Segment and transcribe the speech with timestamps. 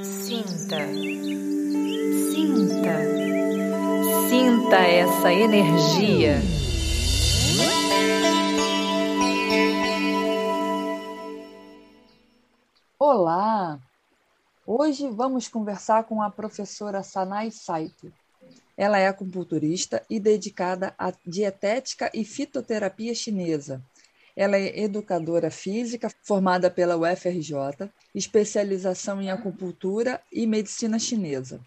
[0.00, 0.78] Sinta,
[2.32, 2.96] sinta,
[4.30, 6.40] sinta essa energia.
[12.98, 13.78] Olá!
[14.66, 18.10] Hoje vamos conversar com a professora Sanai Saito.
[18.74, 23.84] Ela é acupunturista e dedicada à dietética e fitoterapia chinesa.
[24.36, 31.60] Ela é educadora física formada pela UFRJ, especialização em acupuntura e medicina chinesa.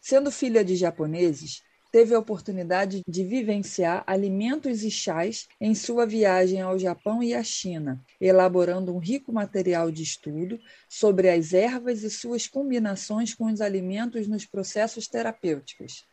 [0.00, 1.62] Sendo filha de japoneses,
[1.92, 7.42] teve a oportunidade de vivenciar alimentos e chás em sua viagem ao Japão e à
[7.42, 13.60] China, elaborando um rico material de estudo sobre as ervas e suas combinações com os
[13.60, 16.04] alimentos nos processos terapêuticos.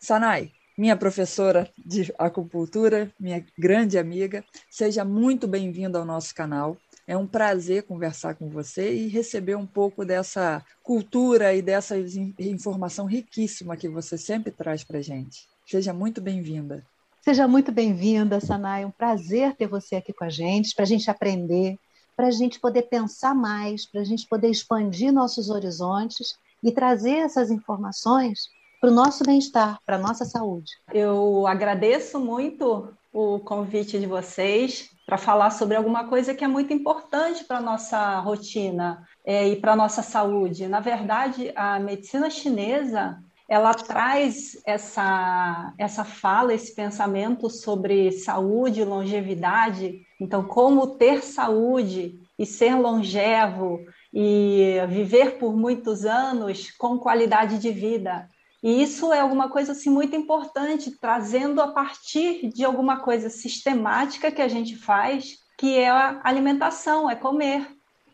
[0.00, 6.76] Sanai, minha professora de acupuntura, minha grande amiga, seja muito bem-vinda ao nosso canal.
[7.06, 11.96] É um prazer conversar com você e receber um pouco dessa cultura e dessa
[12.38, 15.46] informação riquíssima que você sempre traz para gente.
[15.66, 16.84] Seja muito bem-vinda.
[17.20, 18.82] Seja muito bem-vinda, Sanai.
[18.82, 21.78] É um prazer ter você aqui com a gente, para a gente aprender,
[22.16, 27.16] para a gente poder pensar mais, para a gente poder expandir nossos horizontes e trazer
[27.16, 28.48] essas informações
[28.82, 30.72] para o nosso bem-estar, para a nossa saúde.
[30.92, 36.72] Eu agradeço muito o convite de vocês para falar sobre alguma coisa que é muito
[36.72, 40.66] importante para a nossa rotina é, e para a nossa saúde.
[40.66, 50.00] Na verdade, a medicina chinesa ela traz essa, essa fala, esse pensamento sobre saúde longevidade.
[50.20, 53.78] Então, como ter saúde e ser longevo
[54.12, 58.28] e viver por muitos anos com qualidade de vida.
[58.62, 64.30] E isso é alguma coisa assim muito importante, trazendo a partir de alguma coisa sistemática
[64.30, 67.66] que a gente faz, que é a alimentação, é comer.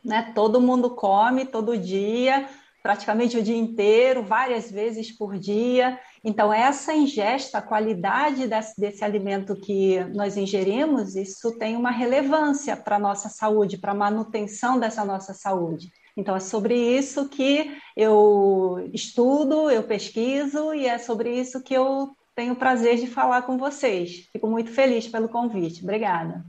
[0.03, 0.33] Né?
[0.35, 2.49] Todo mundo come todo dia,
[2.83, 6.01] praticamente o dia inteiro, várias vezes por dia.
[6.25, 12.75] Então, essa ingesta, a qualidade desse, desse alimento que nós ingerimos, isso tem uma relevância
[12.75, 15.91] para a nossa saúde, para a manutenção dessa nossa saúde.
[16.19, 22.11] Então, é sobre isso que eu estudo, eu pesquiso e é sobre isso que eu
[22.35, 24.29] tenho o prazer de falar com vocês.
[24.33, 25.85] Fico muito feliz pelo convite.
[25.85, 26.45] Obrigada.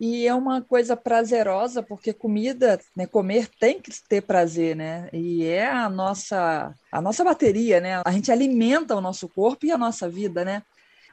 [0.00, 5.08] E é uma coisa prazerosa, porque comida, né, comer tem que ter prazer, né?
[5.12, 8.02] E é a nossa, a nossa bateria, né?
[8.04, 10.64] A gente alimenta o nosso corpo e a nossa vida, né?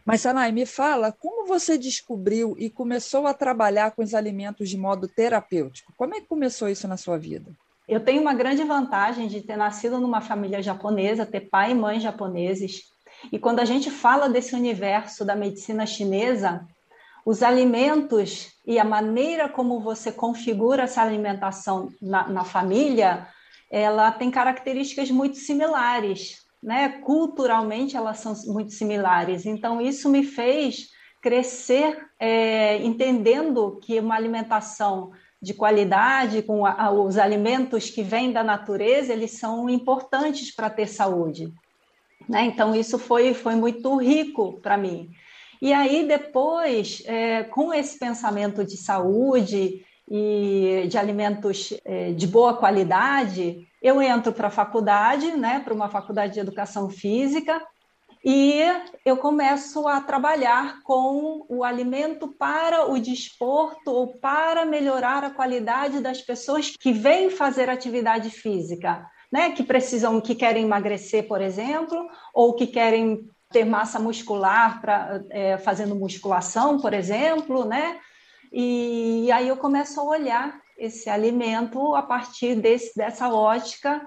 [0.03, 4.75] Mas, Sanai, me fala, como você descobriu e começou a trabalhar com os alimentos de
[4.75, 5.93] modo terapêutico?
[5.95, 7.51] Como é que começou isso na sua vida?
[7.87, 11.99] Eu tenho uma grande vantagem de ter nascido numa família japonesa, ter pai e mãe
[11.99, 12.83] japoneses.
[13.31, 16.65] E quando a gente fala desse universo da medicina chinesa,
[17.25, 23.27] os alimentos e a maneira como você configura essa alimentação na, na família,
[23.69, 26.89] ela tem características muito similares, né?
[27.03, 29.45] Culturalmente elas são muito similares.
[29.45, 30.89] Então isso me fez
[31.21, 35.11] crescer é, entendendo que uma alimentação
[35.41, 40.87] de qualidade, com a, os alimentos que vêm da natureza, eles são importantes para ter
[40.87, 41.51] saúde.
[42.29, 42.45] Né?
[42.45, 45.09] Então, isso foi, foi muito rico para mim.
[45.61, 52.55] E aí, depois, é, com esse pensamento de saúde e de alimentos é, de boa
[52.55, 57.61] qualidade, eu entro para a faculdade, né, para uma faculdade de educação física,
[58.23, 58.61] e
[59.03, 65.99] eu começo a trabalhar com o alimento para o desporto ou para melhorar a qualidade
[65.99, 69.51] das pessoas que vêm fazer atividade física, né?
[69.51, 75.57] Que precisam, que querem emagrecer, por exemplo, ou que querem ter massa muscular para é,
[75.57, 77.99] fazendo musculação, por exemplo, né?
[78.51, 84.01] E, aí eu começo a olhar esse alimento a partir desse, dessa ótica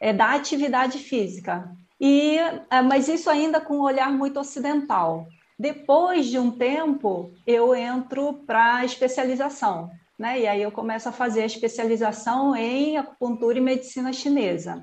[0.00, 1.68] é, da atividade física.
[2.00, 2.38] E,
[2.70, 5.26] é, mas isso ainda com um olhar muito ocidental.
[5.58, 10.40] Depois de um tempo, eu entro para especialização, né?
[10.40, 14.82] E aí eu começo a fazer a especialização em acupuntura e medicina chinesa.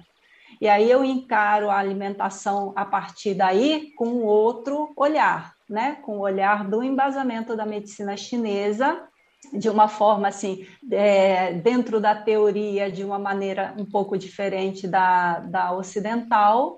[0.59, 5.97] E aí eu encaro a alimentação a partir daí com outro olhar, né?
[6.01, 9.03] Com o olhar do embasamento da medicina chinesa,
[9.51, 15.39] de uma forma assim, é, dentro da teoria, de uma maneira um pouco diferente da,
[15.39, 16.77] da ocidental,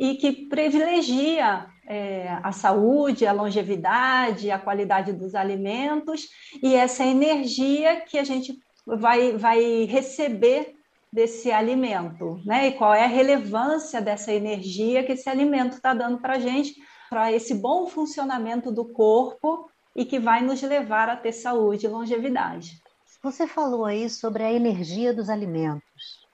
[0.00, 6.26] e que privilegia é, a saúde, a longevidade, a qualidade dos alimentos
[6.62, 10.74] e essa energia que a gente vai, vai receber
[11.12, 12.68] desse alimento, né?
[12.68, 16.74] E qual é a relevância dessa energia que esse alimento está dando para a gente,
[17.10, 21.88] para esse bom funcionamento do corpo e que vai nos levar a ter saúde e
[21.90, 22.80] longevidade.
[23.22, 26.24] Você falou aí sobre a energia dos alimentos.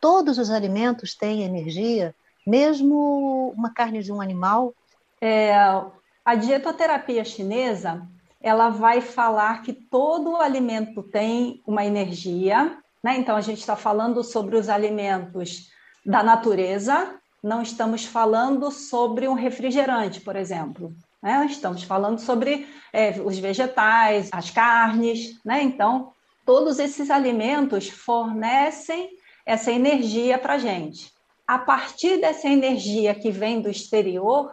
[0.00, 2.14] todos os alimentos têm energia,
[2.48, 4.74] mesmo uma carne de um animal?
[5.20, 5.54] É,
[6.24, 8.08] a dietoterapia chinesa
[8.40, 13.16] ela vai falar que todo alimento tem uma energia, né?
[13.18, 15.70] Então a gente está falando sobre os alimentos
[16.06, 20.94] da natureza, não estamos falando sobre um refrigerante, por exemplo.
[21.22, 21.46] Né?
[21.50, 25.62] Estamos falando sobre é, os vegetais, as carnes, né?
[25.62, 26.12] Então,
[26.46, 29.10] todos esses alimentos fornecem
[29.44, 31.12] essa energia para a gente.
[31.48, 34.52] A partir dessa energia que vem do exterior,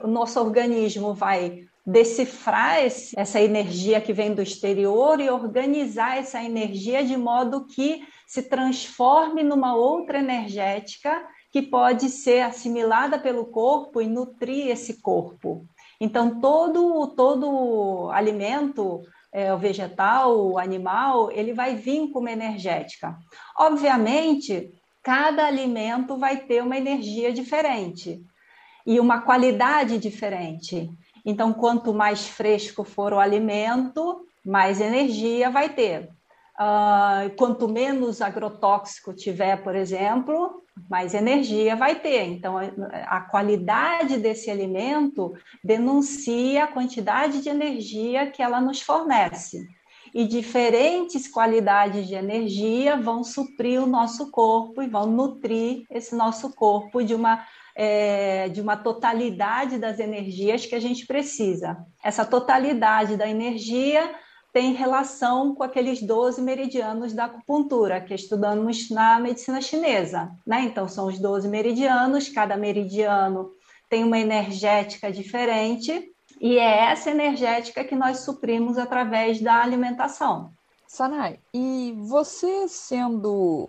[0.00, 6.40] o nosso organismo vai decifrar esse, essa energia que vem do exterior e organizar essa
[6.40, 11.20] energia de modo que se transforme numa outra energética
[11.50, 15.66] que pode ser assimilada pelo corpo e nutrir esse corpo.
[16.00, 19.02] Então, todo, todo alimento,
[19.32, 23.16] é, o vegetal, o animal, ele vai vir com uma energética.
[23.58, 24.70] Obviamente,
[25.06, 28.26] cada alimento vai ter uma energia diferente
[28.84, 30.90] e uma qualidade diferente.
[31.24, 36.08] Então, quanto mais fresco for o alimento, mais energia vai ter.
[36.58, 42.24] Uh, quanto menos agrotóxico tiver, por exemplo, mais energia vai ter.
[42.24, 42.64] Então, a,
[43.06, 49.68] a, qualidade desse alimento denuncia a quantidade de energia que ela nos fornece.
[50.18, 56.54] E diferentes qualidades de energia vão suprir o nosso corpo e vão nutrir esse nosso
[56.54, 61.76] corpo de uma, é, de uma totalidade das energias que a gente precisa.
[62.02, 64.10] Essa totalidade da energia
[64.54, 70.30] tem relação com aqueles 12 meridianos da acupuntura, que estudamos na medicina chinesa.
[70.46, 70.62] Né?
[70.62, 73.50] Então, são os 12 meridianos, cada meridiano
[73.90, 76.10] tem uma energética diferente,
[76.40, 80.50] e é essa energética que nós suprimos através da alimentação.
[80.86, 83.68] Sanai, e você sendo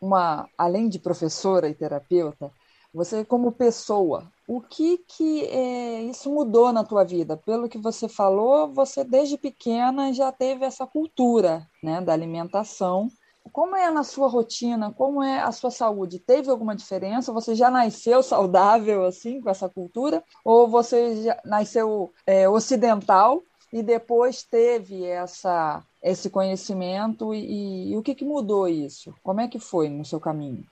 [0.00, 2.50] uma, além de professora e terapeuta,
[2.92, 7.36] você como pessoa, o que que é, isso mudou na tua vida?
[7.36, 13.08] Pelo que você falou, você desde pequena já teve essa cultura, né, da alimentação.
[13.52, 14.92] Como é na sua rotina?
[14.92, 16.18] Como é a sua saúde?
[16.18, 17.32] Teve alguma diferença?
[17.32, 20.22] Você já nasceu saudável assim com essa cultura?
[20.44, 28.02] Ou você já nasceu é, ocidental e depois teve essa esse conhecimento e, e, o
[28.02, 29.12] que, que mudou isso?
[29.24, 30.64] Como é que foi no seu caminho?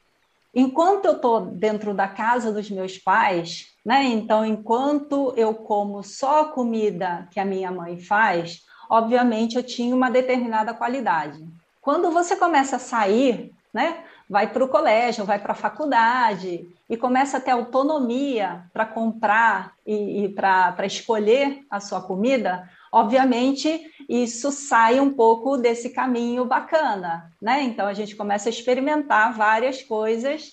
[0.55, 4.05] Enquanto eu estou dentro da casa dos meus pais, né?
[4.05, 9.95] Então, enquanto eu como só a comida que a minha mãe faz, obviamente eu tinha
[9.95, 11.45] uma determinada qualidade.
[11.85, 14.05] Quando você começa a sair, né?
[14.27, 19.75] Vai para o colégio, vai para a faculdade e começa a ter autonomia para comprar
[19.87, 27.31] e, e para escolher a sua comida, obviamente isso sai um pouco desse caminho bacana,
[27.39, 27.63] né?
[27.65, 30.53] Então a gente começa a experimentar várias coisas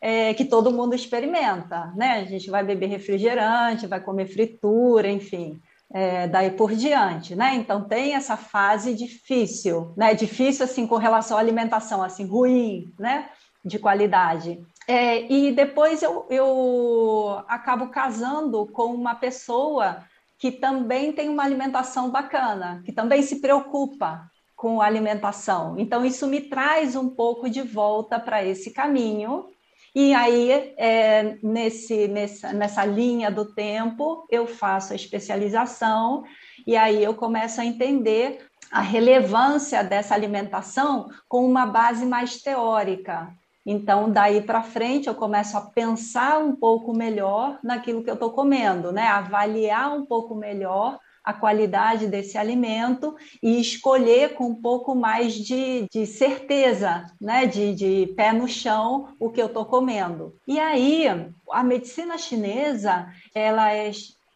[0.00, 2.22] é, que todo mundo experimenta, né?
[2.22, 7.54] A gente vai beber refrigerante, vai comer fritura, enfim, é, daí por diante, né?
[7.54, 10.14] Então tem essa fase difícil, né?
[10.14, 13.28] Difícil assim com relação à alimentação, assim ruim, né?
[13.64, 14.60] De qualidade.
[14.88, 20.04] É, e depois eu, eu acabo casando com uma pessoa
[20.38, 25.76] que também tem uma alimentação bacana, que também se preocupa com a alimentação.
[25.78, 29.46] Então, isso me traz um pouco de volta para esse caminho.
[29.94, 36.24] E aí, é, nesse, nessa, nessa linha do tempo, eu faço a especialização
[36.66, 43.28] e aí eu começo a entender a relevância dessa alimentação com uma base mais teórica.
[43.66, 48.30] Então, daí para frente, eu começo a pensar um pouco melhor naquilo que eu estou
[48.30, 49.06] comendo, né?
[49.06, 55.86] Avaliar um pouco melhor a qualidade desse alimento e escolher com um pouco mais de,
[55.90, 57.46] de certeza, né?
[57.46, 60.34] De, de pé no chão o que eu estou comendo.
[60.46, 61.06] E aí,
[61.50, 63.90] a medicina chinesa, ela é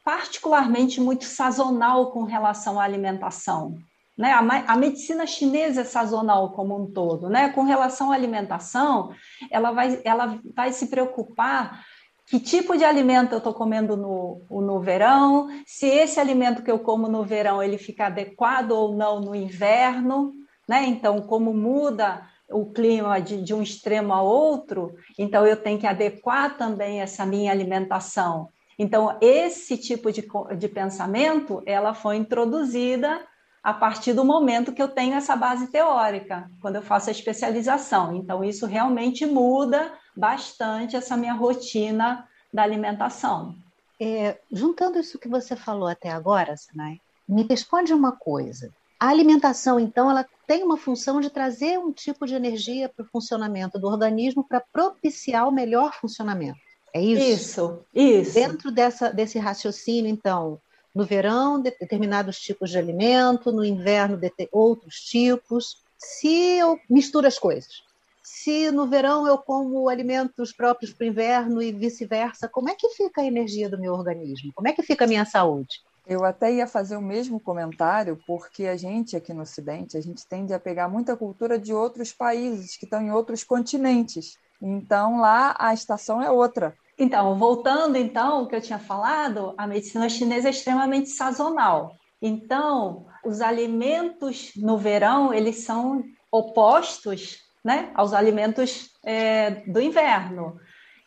[0.04, 3.76] particularmente muito sazonal com relação à alimentação.
[4.16, 4.32] Né?
[4.32, 4.38] A,
[4.72, 7.28] a, medicina chinesa é sazonal como um todo.
[7.28, 7.50] Né?
[7.50, 9.12] Com relação à alimentação,
[9.50, 11.84] ela vai, ela vai se preocupar
[12.26, 16.78] que tipo de alimento eu estou comendo no, no verão, se esse alimento que eu
[16.80, 20.34] como no verão ele fica adequado ou não no inverno,
[20.68, 20.84] né?
[20.86, 25.86] Então, como muda o clima de, de um extremo a outro, então eu tenho que
[25.86, 28.48] adequar também essa minha alimentação.
[28.78, 30.26] Então, esse tipo de,
[30.58, 33.20] de pensamento, ela foi introduzida
[33.62, 38.14] a partir do momento que eu tenho essa base teórica, quando eu faço a especialização.
[38.14, 43.54] Então, isso realmente muda bastante essa minha rotina da alimentação.
[44.00, 48.70] É, juntando isso que você falou até agora, Sinai, me responde uma coisa.
[48.98, 53.08] A alimentação, então, ela tem uma função de trazer um tipo de energia para o
[53.08, 56.58] funcionamento do organismo para propiciar o melhor funcionamento.
[56.94, 57.22] É isso?
[57.22, 58.34] Isso, isso.
[58.34, 60.58] Dentro dessa, desse raciocínio, então,
[60.94, 64.18] no verão, determinados tipos de alimento, no inverno,
[64.50, 65.82] outros tipos.
[65.98, 67.82] Se eu misturo as coisas,
[68.26, 72.88] se no verão eu como alimentos próprios para o inverno e vice-versa, como é que
[72.88, 74.50] fica a energia do meu organismo?
[74.52, 75.76] Como é que fica a minha saúde?
[76.04, 80.26] Eu até ia fazer o mesmo comentário, porque a gente aqui no Ocidente, a gente
[80.26, 84.36] tende a pegar muita cultura de outros países que estão em outros continentes.
[84.60, 86.74] Então lá a estação é outra.
[86.98, 91.92] Então, voltando então o que eu tinha falado, a medicina chinesa é extremamente sazonal.
[92.20, 96.02] Então, os alimentos no verão eles são
[96.32, 100.56] opostos, né, aos alimentos é, do inverno.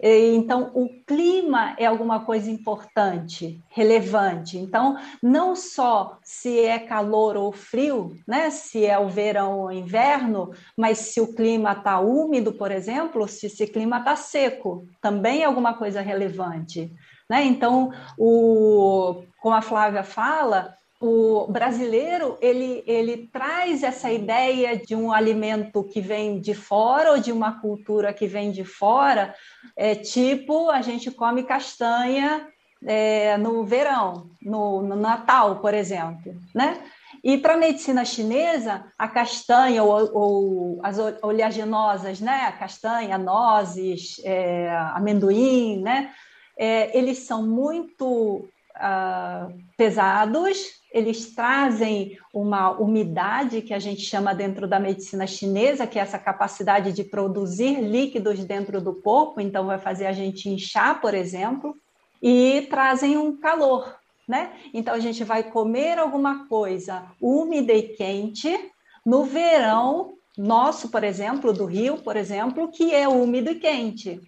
[0.01, 4.57] Então, o clima é alguma coisa importante, relevante.
[4.57, 8.49] Então, não só se é calor ou frio, né?
[8.49, 13.47] se é o verão ou inverno, mas se o clima está úmido, por exemplo, se
[13.47, 16.93] esse clima está seco, também é alguma coisa relevante.
[17.29, 17.43] Né?
[17.43, 25.13] Então, o, como a Flávia fala, o brasileiro ele, ele traz essa ideia de um
[25.13, 29.33] alimento que vem de fora ou de uma cultura que vem de fora,
[29.77, 32.45] é, tipo a gente come castanha
[32.85, 36.81] é, no verão, no, no, Natal, por exemplo, né?
[37.21, 42.45] E para a medicina chinesa, a castanha ou, ou, as oleaginosas, né?
[42.47, 46.11] A castanha, nozes, é, amendoim, né?
[46.57, 48.47] É, eles são muito
[48.79, 55.99] uh, pesados, eles trazem uma umidade que a gente chama dentro da medicina chinesa, que
[55.99, 60.99] é essa capacidade de produzir líquidos dentro do corpo, então vai fazer a gente inchar,
[60.99, 61.75] por exemplo,
[62.21, 63.95] e trazem um calor,
[64.27, 64.51] né?
[64.73, 68.71] Então a gente vai comer alguma coisa úmida e quente
[69.05, 74.21] no verão nosso, por exemplo, do Rio, por exemplo, que é úmido e quente.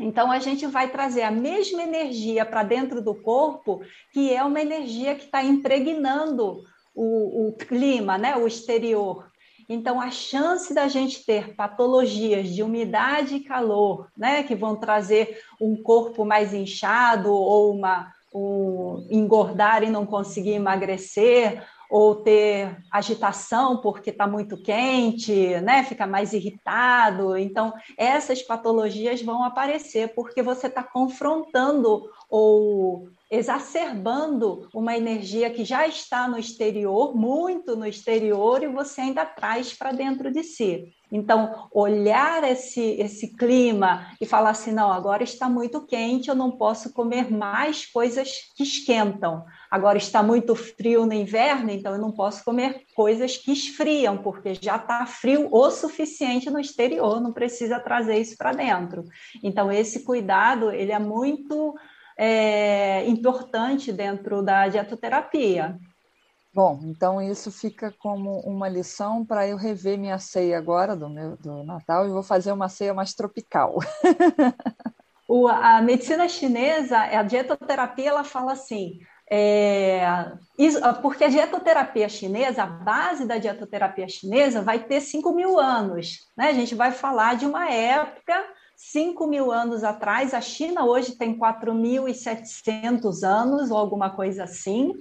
[0.00, 3.80] Então, a gente vai trazer a mesma energia para dentro do corpo,
[4.12, 8.36] que é uma energia que está impregnando o, o, clima, né?
[8.36, 9.30] o exterior.
[9.68, 14.42] Então, a chance da gente ter patologias de umidade e calor, né?
[14.42, 21.62] que vão trazer um corpo mais inchado ou uma, um, engordar e não conseguir emagrecer,
[21.90, 25.84] ou ter agitação porque está muito quente, né?
[25.84, 27.36] Fica mais irritado.
[27.36, 35.86] Então, essas patologias vão aparecer porque você está confrontando ou exacerbando uma energia que já
[35.86, 40.92] está no exterior, muito no exterior, e você ainda traz para dentro de si.
[41.10, 46.52] Então, olhar esse, esse clima e falar assim: não, agora está muito quente, eu não
[46.52, 49.44] posso comer mais coisas que esquentam.
[49.74, 54.54] Agora está muito frio no inverno, então eu não posso comer coisas que esfriam, porque
[54.54, 59.02] já está frio o suficiente no exterior, não precisa trazer isso para dentro.
[59.42, 61.74] Então, esse cuidado ele é muito
[62.16, 65.76] é, importante dentro da dietoterapia.
[66.54, 71.36] Bom, então isso fica como uma lição para eu rever minha ceia agora do, meu,
[71.36, 73.78] do Natal e vou fazer uma ceia mais tropical.
[75.26, 79.00] o, a medicina chinesa, a dietoterapia, ela fala assim,
[79.36, 85.58] é, isso, porque a dietoterapia chinesa, a base da dietoterapia chinesa vai ter 5 mil
[85.58, 86.20] anos.
[86.36, 86.50] Né?
[86.50, 88.44] A gente vai falar de uma época,
[88.76, 94.94] 5 mil anos atrás, a China hoje tem 4.700 anos, ou alguma coisa assim,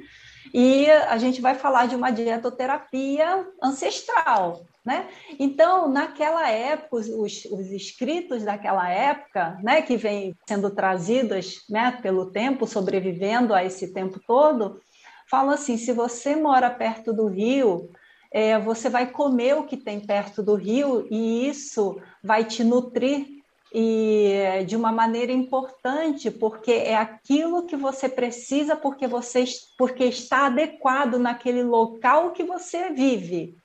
[0.53, 5.07] e a gente vai falar de uma dietoterapia ancestral, né?
[5.39, 12.31] Então, naquela época, os, os escritos daquela época, né, que vem sendo trazidos né, pelo
[12.31, 14.81] tempo, sobrevivendo a esse tempo todo,
[15.29, 17.89] falam assim: se você mora perto do rio,
[18.31, 23.42] é, você vai comer o que tem perto do rio e isso vai te nutrir
[23.73, 29.43] e de uma maneira importante, porque é aquilo que você precisa, porque você
[29.77, 33.57] porque está adequado naquele local que você vive.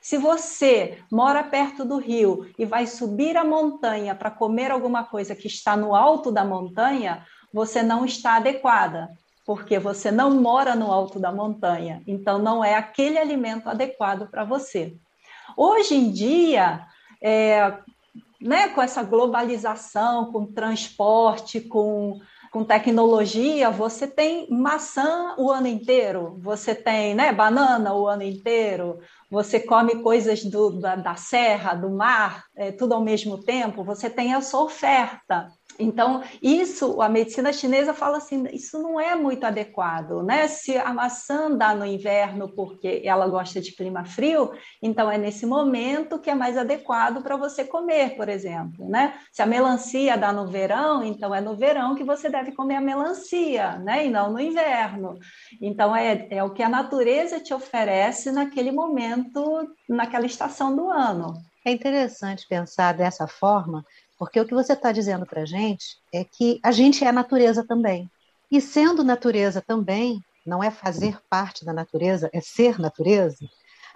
[0.00, 5.34] Se você mora perto do rio e vai subir a montanha para comer alguma coisa
[5.34, 9.10] que está no alto da montanha, você não está adequada,
[9.44, 12.02] porque você não mora no alto da montanha.
[12.06, 14.96] Então, não é aquele alimento adequado para você.
[15.54, 16.86] Hoje em dia,
[17.22, 17.76] é,
[18.40, 22.18] né, com essa globalização, com transporte, com,
[22.50, 28.98] com tecnologia, você tem maçã o ano inteiro, você tem né, banana o ano inteiro,
[29.30, 34.08] você come coisas do, da, da serra, do mar, é, tudo ao mesmo tempo, você
[34.08, 35.48] tem essa oferta.
[35.80, 40.46] Então, isso, a medicina chinesa fala assim, isso não é muito adequado, né?
[40.48, 45.46] Se a maçã dá no inverno porque ela gosta de clima frio, então é nesse
[45.46, 49.14] momento que é mais adequado para você comer, por exemplo, né?
[49.32, 52.80] Se a melancia dá no verão, então é no verão que você deve comer a
[52.80, 54.06] melancia, né?
[54.06, 55.18] E não no inverno.
[55.60, 61.34] Então, é, é o que a natureza te oferece naquele momento, naquela estação do ano.
[61.64, 63.84] É interessante pensar dessa forma,
[64.20, 67.66] porque o que você está dizendo para a gente é que a gente é natureza
[67.66, 68.06] também.
[68.52, 73.48] E sendo natureza também, não é fazer parte da natureza, é ser natureza,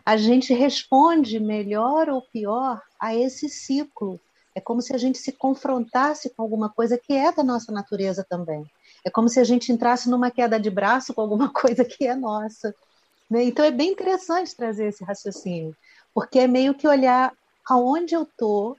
[0.02, 4.18] a gente responde melhor ou pior a esse ciclo.
[4.54, 8.24] É como se a gente se confrontasse com alguma coisa que é da nossa natureza
[8.26, 8.64] também.
[9.04, 12.14] É como se a gente entrasse numa queda de braço com alguma coisa que é
[12.14, 12.74] nossa.
[13.30, 13.44] Né?
[13.44, 15.76] Então é bem interessante trazer esse raciocínio,
[16.14, 17.30] porque é meio que olhar
[17.68, 18.74] aonde eu estou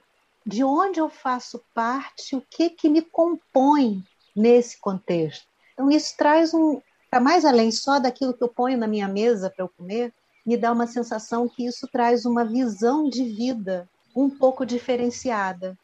[0.46, 5.46] de onde eu faço parte, o que que me compõe nesse contexto.
[5.72, 9.50] Então isso traz um, para mais além só daquilo que eu ponho na minha mesa
[9.50, 14.30] para eu comer, me dá uma sensação que isso traz uma visão de vida um
[14.30, 15.76] pouco diferenciada.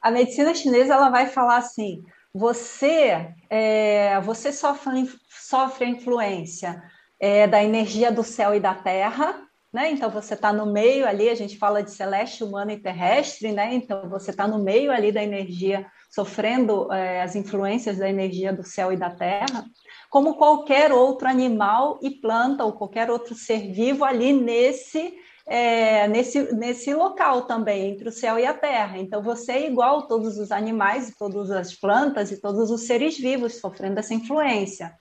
[0.00, 6.82] A medicina chinesa ela vai falar assim: você é, você sofre, sofre a influência
[7.20, 9.90] é, da energia do céu e da terra, né?
[9.90, 13.74] Então você está no meio ali, a gente fala de celeste, humano e terrestre, né?
[13.74, 18.62] Então você está no meio ali da energia, sofrendo é, as influências da energia do
[18.62, 19.64] céu e da terra,
[20.10, 25.14] como qualquer outro animal e planta ou qualquer outro ser vivo ali nesse
[25.50, 28.98] é, nesse, nesse local também, entre o céu e a terra.
[28.98, 33.16] Então, você é igual a todos os animais, todas as plantas e todos os seres
[33.16, 34.92] vivos sofrendo essa influência.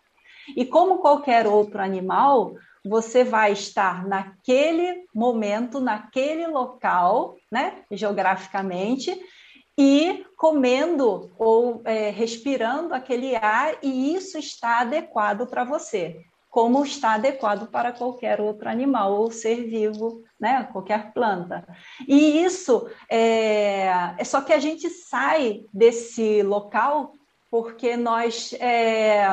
[0.55, 2.53] E como qualquer outro animal,
[2.87, 9.17] você vai estar naquele momento, naquele local, né, geograficamente,
[9.77, 17.13] e comendo ou é, respirando aquele ar, e isso está adequado para você, como está
[17.13, 21.67] adequado para qualquer outro animal ou ser vivo, né, qualquer planta.
[22.07, 27.13] E isso é, é só que a gente sai desse local
[27.49, 29.27] porque nós é,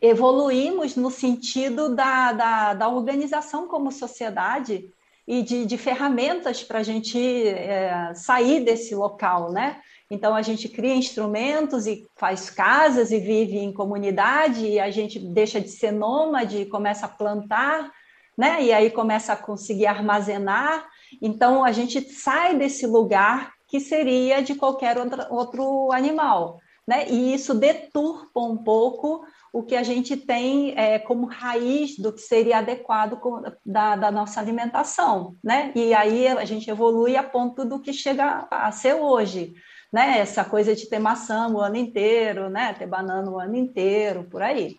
[0.00, 4.92] evoluímos no sentido da, da, da organização como sociedade
[5.26, 9.80] e de, de ferramentas para a gente é, sair desse local, né?
[10.10, 15.18] Então a gente cria instrumentos e faz casas e vive em comunidade e a gente
[15.18, 17.90] deixa de ser nômade e começa a plantar,
[18.36, 18.62] né?
[18.62, 20.86] E aí começa a conseguir armazenar.
[21.20, 24.96] Então a gente sai desse lugar que seria de qualquer
[25.28, 27.06] outro animal, né?
[27.10, 32.20] E isso deturpa um pouco o que a gente tem é, como raiz do que
[32.20, 33.18] seria adequado
[33.64, 35.72] da, da, nossa alimentação, né?
[35.74, 39.54] E aí a gente evolui a ponto do que chega a ser hoje,
[39.92, 40.18] né?
[40.18, 42.74] Essa coisa de ter maçã o ano inteiro, né?
[42.74, 44.78] Ter banana o ano inteiro, por aí.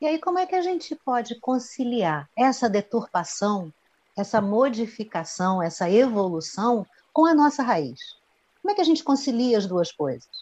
[0.00, 3.72] E aí como é que a gente pode conciliar essa deturpação,
[4.16, 8.00] essa modificação, essa evolução com a nossa raiz?
[8.60, 10.41] Como é que a gente concilia as duas coisas?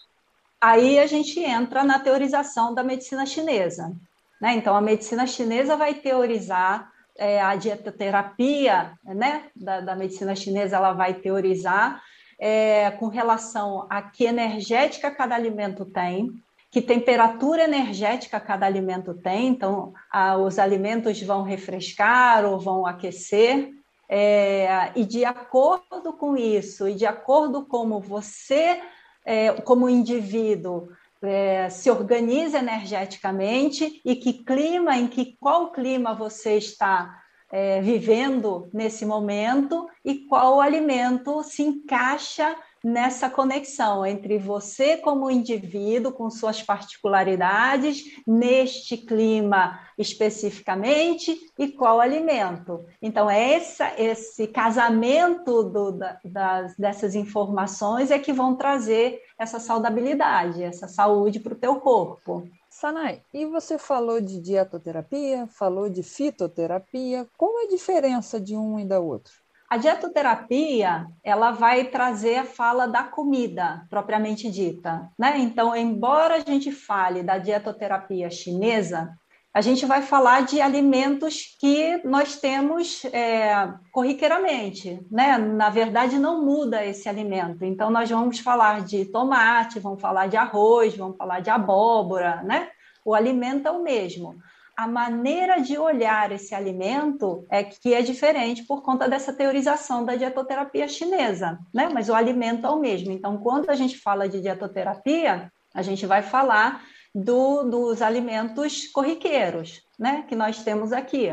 [0.61, 3.97] Aí a gente entra na teorização da medicina chinesa.
[4.41, 4.55] Né?
[4.55, 9.45] Então, a medicina chinesa vai teorizar é, a dietoterapia né?
[9.57, 12.03] da, da, medicina chinesa, ela vai teorizar
[12.39, 16.31] é, com relação a que energética cada alimento tem,
[16.71, 23.71] que temperatura energética cada alimento tem, então a, os alimentos vão refrescar ou vão aquecer,
[24.09, 28.81] é, e de acordo com isso, e de acordo como você
[29.25, 30.89] é, como indivíduo
[31.23, 38.71] é, se organiza energeticamente e que clima, em que qual clima você está é, vivendo
[38.73, 46.63] nesse momento e qual alimento se encaixa nessa conexão entre você como indivíduo com suas
[46.63, 52.85] particularidades neste clima especificamente e qual alimento.
[53.03, 59.61] Então é essa, esse casamento do, da, das, dessas informações é que vão trazer essa
[59.61, 62.49] saudabilidade, essa saúde para o teu corpo.
[62.71, 67.29] Sanai, e você falou de dietoterapia, falou de fitoterapia.
[67.37, 69.33] Qual é a diferença de um e da outra?
[69.71, 75.39] A dietoterapia, ela vai trazer a fala da comida, propriamente dita, né?
[75.39, 79.17] Então, embora a gente fale da dietoterapia chinesa,
[79.55, 85.39] a gente vai falar de alimentos que nós temos é, corriqueiramente, né?
[85.39, 87.65] Na verdade, não muda esse alimento.
[87.65, 92.71] Então, nós vamos falar de tomate, vamos falar de arroz, vamos falar de abóbora, né?
[93.05, 94.37] O alimento é o mesmo
[94.77, 100.17] a maneira de olhar esse alimento é que é diferente por conta dessa teorização da
[100.17, 101.89] dietoterapia chinesa, né?
[101.93, 103.11] Mas o alimento é o mesmo.
[103.11, 106.83] Então, quando a gente fala de dietoterapia, A gente vai falar
[107.15, 111.29] do, dos alimentos corriqueiros, né, que nós temos aqui.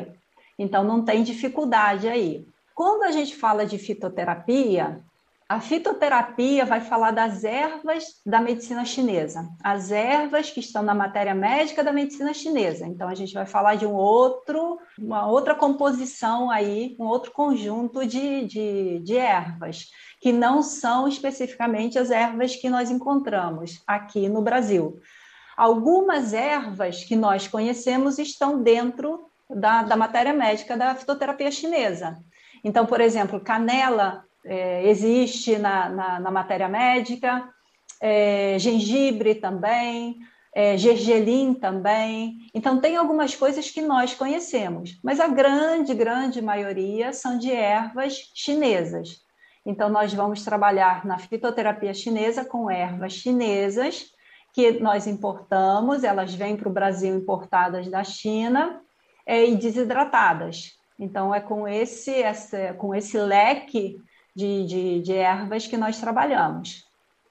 [0.58, 2.46] Então, não tem dificuldade aí.
[2.74, 5.04] Quando a gente fala de fitoterapia,
[5.50, 11.34] a fitoterapia vai falar das ervas da medicina chinesa, as ervas que estão na matéria
[11.34, 12.86] médica da medicina chinesa.
[12.86, 18.06] Então a gente vai falar de um outro, uma outra composição aí, um outro conjunto
[18.06, 19.86] de, de, de ervas
[20.20, 25.00] que não são especificamente as ervas que nós encontramos aqui no Brasil.
[25.56, 32.18] Algumas ervas que nós conhecemos estão dentro da, da matéria médica da fitoterapia chinesa.
[32.64, 37.48] Então, por exemplo, canela é, existe na, na, na, matéria médica,
[38.02, 40.18] é, gengibre também,
[40.56, 42.38] é, gergelim também.
[42.54, 48.32] Então, tem algumas coisas que nós conhecemos, mas a grande, grande maioria são de ervas
[48.34, 49.22] chinesas.
[49.66, 54.06] Então, nós vamos trabalhar na fitoterapia chinesa com ervas chinesas
[54.54, 58.82] que nós importamos, elas vêm para o Brasil importadas da China
[59.26, 60.72] é, e desidratadas.
[60.98, 64.02] Então, é com esse, essa, com esse leque
[64.38, 66.86] de, de, de ervas que nós trabalhamos.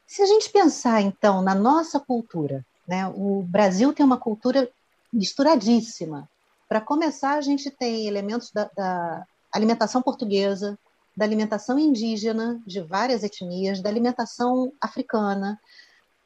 [0.05, 3.07] Se a gente pensar, então, na nossa cultura, né?
[3.15, 4.69] o Brasil tem uma cultura
[5.13, 6.29] misturadíssima.
[6.69, 10.77] Para começar, a gente tem elementos da, da alimentação portuguesa,
[11.17, 15.61] da alimentação indígena de várias etnias, da alimentação africana,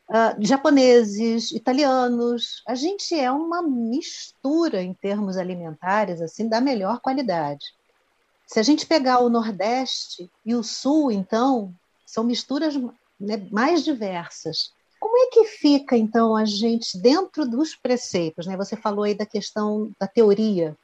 [0.08, 2.62] uh, japoneses, italianos.
[2.66, 7.66] A gente é uma mistura em termos alimentares assim da melhor qualidade.
[8.50, 11.72] Se a gente pegar o Nordeste e o Sul, então,
[12.04, 12.74] são misturas
[13.20, 14.72] né, mais diversas.
[14.98, 18.48] Como é que fica, então, a gente dentro dos preceitos?
[18.48, 18.56] Né?
[18.56, 20.76] Você falou aí da questão da teoria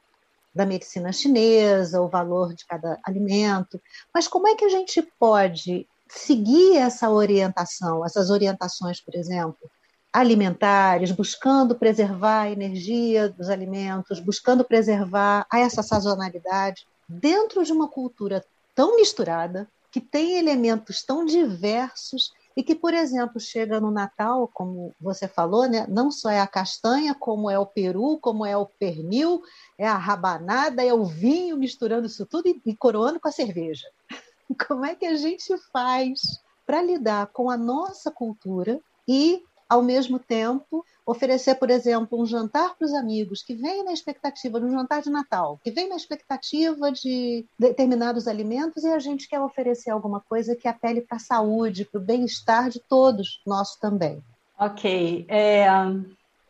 [0.55, 3.81] da medicina chinesa, o valor de cada alimento,
[4.13, 9.69] mas como é que a gente pode seguir essa orientação, essas orientações, por exemplo,
[10.13, 16.87] alimentares, buscando preservar a energia dos alimentos, buscando preservar essa sazonalidade?
[17.07, 18.43] Dentro de uma cultura
[18.75, 24.93] tão misturada, que tem elementos tão diversos e que, por exemplo, chega no Natal, como
[24.99, 25.85] você falou, né?
[25.87, 29.43] não só é a castanha, como é o peru, como é o pernil,
[29.77, 33.87] é a rabanada, é o vinho, misturando isso tudo e, e coroando com a cerveja.
[34.67, 40.19] Como é que a gente faz para lidar com a nossa cultura e, ao mesmo
[40.19, 44.71] tempo, oferecer, por exemplo, um jantar para os amigos que vem na expectativa de um
[44.71, 49.89] jantar de Natal, que vem na expectativa de determinados alimentos e a gente quer oferecer
[49.89, 54.21] alguma coisa que apele para a saúde, para o bem-estar de todos, nosso também.
[54.59, 55.25] Ok.
[55.29, 55.67] É,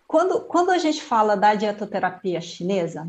[0.07, 3.07] quando, quando a gente fala da dietoterapia chinesa,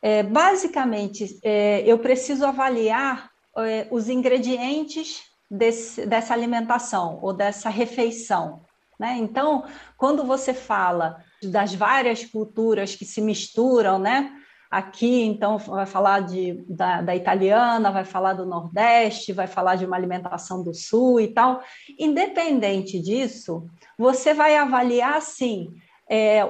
[0.00, 8.60] é, basicamente é, eu preciso avaliar é, os ingredientes desse, dessa alimentação ou dessa refeição.
[8.98, 9.16] Né?
[9.18, 9.64] Então,
[9.96, 14.32] quando você fala das várias culturas que se misturam, né?
[14.70, 19.86] Aqui, então, vai falar de, da, da, italiana, vai falar do Nordeste, vai falar de
[19.86, 21.62] uma alimentação do Sul e tal.
[21.98, 25.74] Independente disso, você vai avaliar assim:
[26.06, 26.42] é,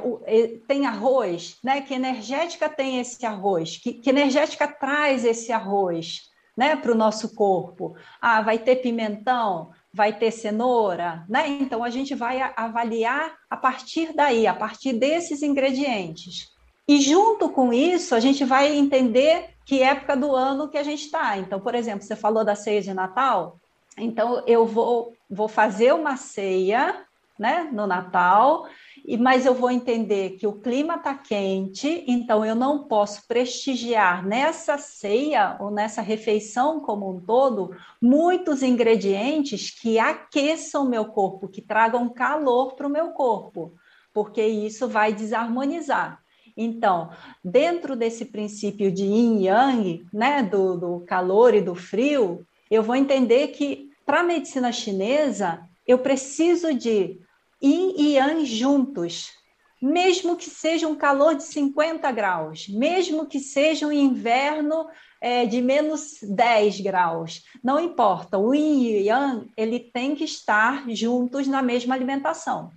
[0.66, 1.80] tem arroz, né?
[1.80, 3.76] Que energética tem esse arroz?
[3.76, 6.22] Que, que energética traz esse arroz
[6.56, 7.94] né, para o nosso corpo?
[8.20, 9.70] Ah, vai ter pimentão?
[9.98, 11.48] Vai ter cenoura, né?
[11.48, 16.46] Então a gente vai avaliar a partir daí, a partir desses ingredientes.
[16.87, 21.04] E junto com isso, a gente vai entender que época do ano que a gente
[21.06, 21.37] está.
[21.37, 23.58] Então, por exemplo, você falou da ceia de Natal,
[23.98, 27.04] então eu vou, vou fazer uma ceia
[27.37, 28.68] né, no Natal,
[29.16, 34.76] mas eu vou entender que o clima está quente, então eu não posso prestigiar nessa
[34.76, 42.08] ceia ou nessa refeição como um todo muitos ingredientes que aqueçam meu corpo, que tragam
[42.10, 43.72] calor para o meu corpo,
[44.12, 46.22] porque isso vai desarmonizar.
[46.54, 47.08] Então,
[47.42, 52.96] dentro desse princípio de yin yang, né, do, do calor e do frio, eu vou
[52.96, 57.20] entender que para a medicina chinesa eu preciso de
[57.62, 59.32] yin e yang juntos,
[59.80, 64.88] mesmo que seja um calor de 50 graus, mesmo que seja um inverno
[65.20, 70.88] é, de menos 10 graus, não importa, o yin e yang, ele tem que estar
[70.90, 72.70] juntos na mesma alimentação.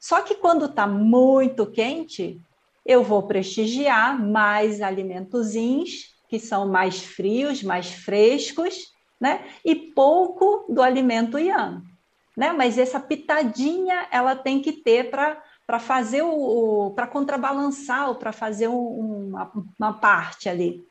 [0.00, 2.40] Só que quando está muito quente,
[2.84, 9.46] eu vou prestigiar mais alimentos ins, que são mais frios, mais frescos, né?
[9.64, 11.93] E pouco do alimento yang
[12.36, 12.52] né?
[12.52, 18.32] Mas essa pitadinha ela tem que ter para para fazer o, para contrabalançar ou para
[18.32, 20.84] fazer um, uma, uma parte ali.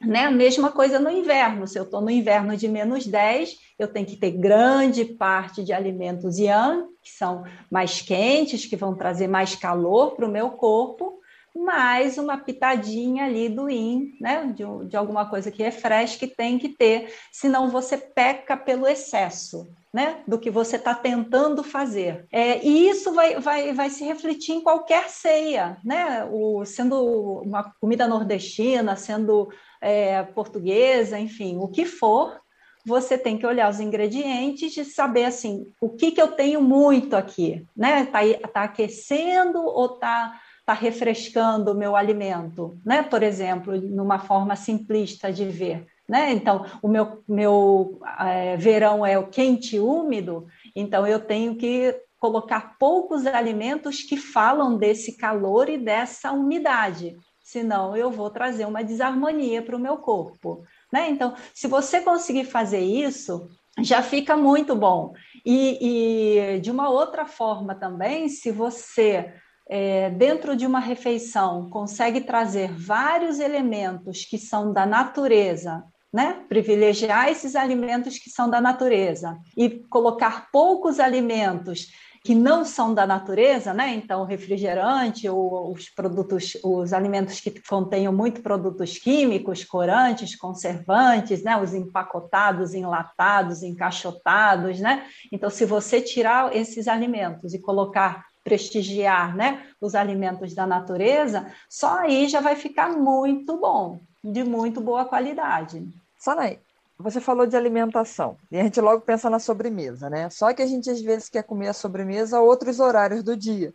[0.00, 0.26] Né?
[0.26, 1.66] A mesma coisa no inverno.
[1.66, 5.72] Se eu estou no inverno de menos 10, eu tenho que ter grande parte de
[5.72, 11.18] alimentos yang, que são mais quentes, que vão trazer mais calor para o meu corpo,
[11.54, 14.52] mais uma pitadinha ali do yin, né?
[14.54, 19.68] De, de alguma coisa que refresque, que tem que ter, senão você peca pelo excesso.
[19.94, 22.26] Né, do que você está tentando fazer.
[22.32, 26.24] É, e isso vai, vai, vai se refletir em qualquer ceia, né?
[26.32, 27.00] O, sendo
[27.42, 29.48] uma comida nordestina, sendo
[29.80, 32.40] é, portuguesa, enfim, o que for,
[32.84, 37.14] você tem que olhar os ingredientes e saber assim, o que, que eu tenho muito
[37.14, 38.04] aqui, né?
[38.06, 38.18] Tá,
[38.52, 43.02] tá aquecendo ou tá está refrescando o meu alimento, né?
[43.02, 46.32] Por exemplo, numa forma simplista de ver, né?
[46.32, 51.94] Então, o meu, meu é, verão é o quente e úmido, então eu tenho que
[52.18, 58.82] colocar poucos alimentos que falam desse calor e dessa umidade, senão eu vou trazer uma
[58.82, 60.64] desarmonia para o meu corpo.
[60.92, 61.10] Né?
[61.10, 63.48] Então, se você conseguir fazer isso,
[63.80, 65.12] já fica muito bom.
[65.44, 69.34] E, e de uma outra forma também, se você
[69.68, 76.44] é, dentro de uma refeição, consegue trazer vários elementos que são da natureza, né?
[76.48, 81.88] privilegiar esses alimentos que são da natureza e colocar poucos alimentos
[82.22, 83.92] que não são da natureza, né?
[83.94, 91.60] Então, refrigerante ou os produtos, os alimentos que contenham muito produtos químicos, corantes, conservantes, né?
[91.60, 95.04] Os empacotados, enlatados, encaixotados, né?
[95.30, 102.00] Então, se você tirar esses alimentos e colocar prestigiar né, os alimentos da natureza, só
[102.00, 105.82] aí já vai ficar muito bom, de muito boa qualidade.
[106.24, 106.58] Sanai,
[106.98, 110.30] você falou de alimentação e a gente logo pensa na sobremesa, né?
[110.30, 113.74] Só que a gente às vezes quer comer a sobremesa a outros horários do dia.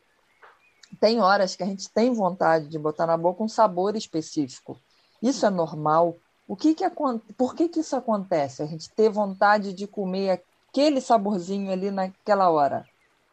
[1.00, 4.80] Tem horas que a gente tem vontade de botar na boca um sabor específico.
[5.22, 6.18] Isso é normal?
[6.48, 6.84] O que que
[7.38, 8.64] por que que isso acontece?
[8.64, 12.84] A gente ter vontade de comer aquele saborzinho ali naquela hora?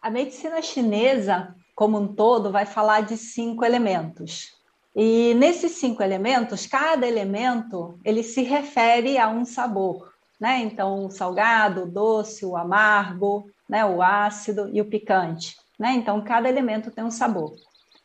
[0.03, 4.55] A medicina chinesa, como um todo, vai falar de cinco elementos.
[4.99, 10.61] E nesses cinco elementos, cada elemento ele se refere a um sabor, né?
[10.61, 13.85] Então, o salgado, o doce, o amargo, né?
[13.85, 15.93] O ácido e o picante, né?
[15.93, 17.53] Então, cada elemento tem um sabor.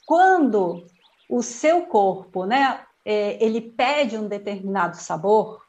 [0.05, 0.85] Quando
[1.29, 2.81] o seu corpo, né?
[3.05, 5.61] É, ele pede um determinado sabor,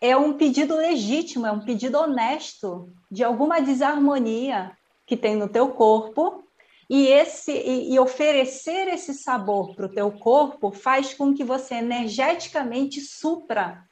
[0.00, 4.72] é um pedido legítimo, é um pedido honesto de alguma desarmonia
[5.06, 6.41] que tem no teu corpo
[6.92, 11.76] e esse e, e oferecer esse sabor para o teu corpo faz com que você
[11.76, 13.82] energeticamente supra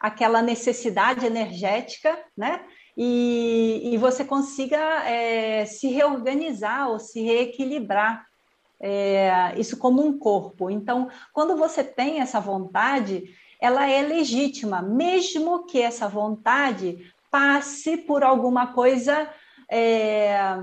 [0.00, 2.60] aquela necessidade energética, né?
[2.96, 4.76] E, e você consiga
[5.08, 8.26] é, se reorganizar ou se reequilibrar
[8.80, 10.68] é, isso como um corpo.
[10.68, 13.22] Então, quando você tem essa vontade,
[13.60, 19.32] ela é legítima, mesmo que essa vontade passe por alguma coisa
[19.70, 20.56] é,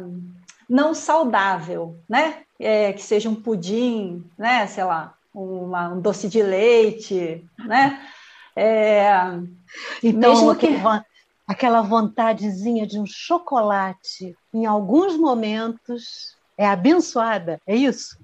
[0.70, 2.44] não saudável, né?
[2.60, 4.66] É, que seja um pudim, né?
[4.68, 8.02] Sei lá, uma, um doce de leite, né?
[8.56, 9.12] É,
[10.02, 10.68] então, mesmo que
[11.46, 18.18] aquela vontadezinha de um chocolate, em alguns momentos, é abençoada, é isso?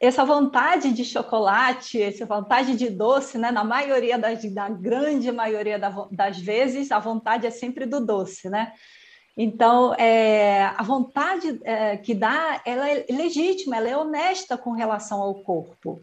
[0.00, 3.50] Essa vontade de chocolate, essa vontade de doce, né?
[3.50, 5.78] Na maioria das, na grande maioria
[6.10, 8.72] das vezes, a vontade é sempre do doce, né?
[9.36, 15.20] Então, é, a vontade é, que dá, ela é legítima, ela é honesta com relação
[15.20, 16.00] ao corpo.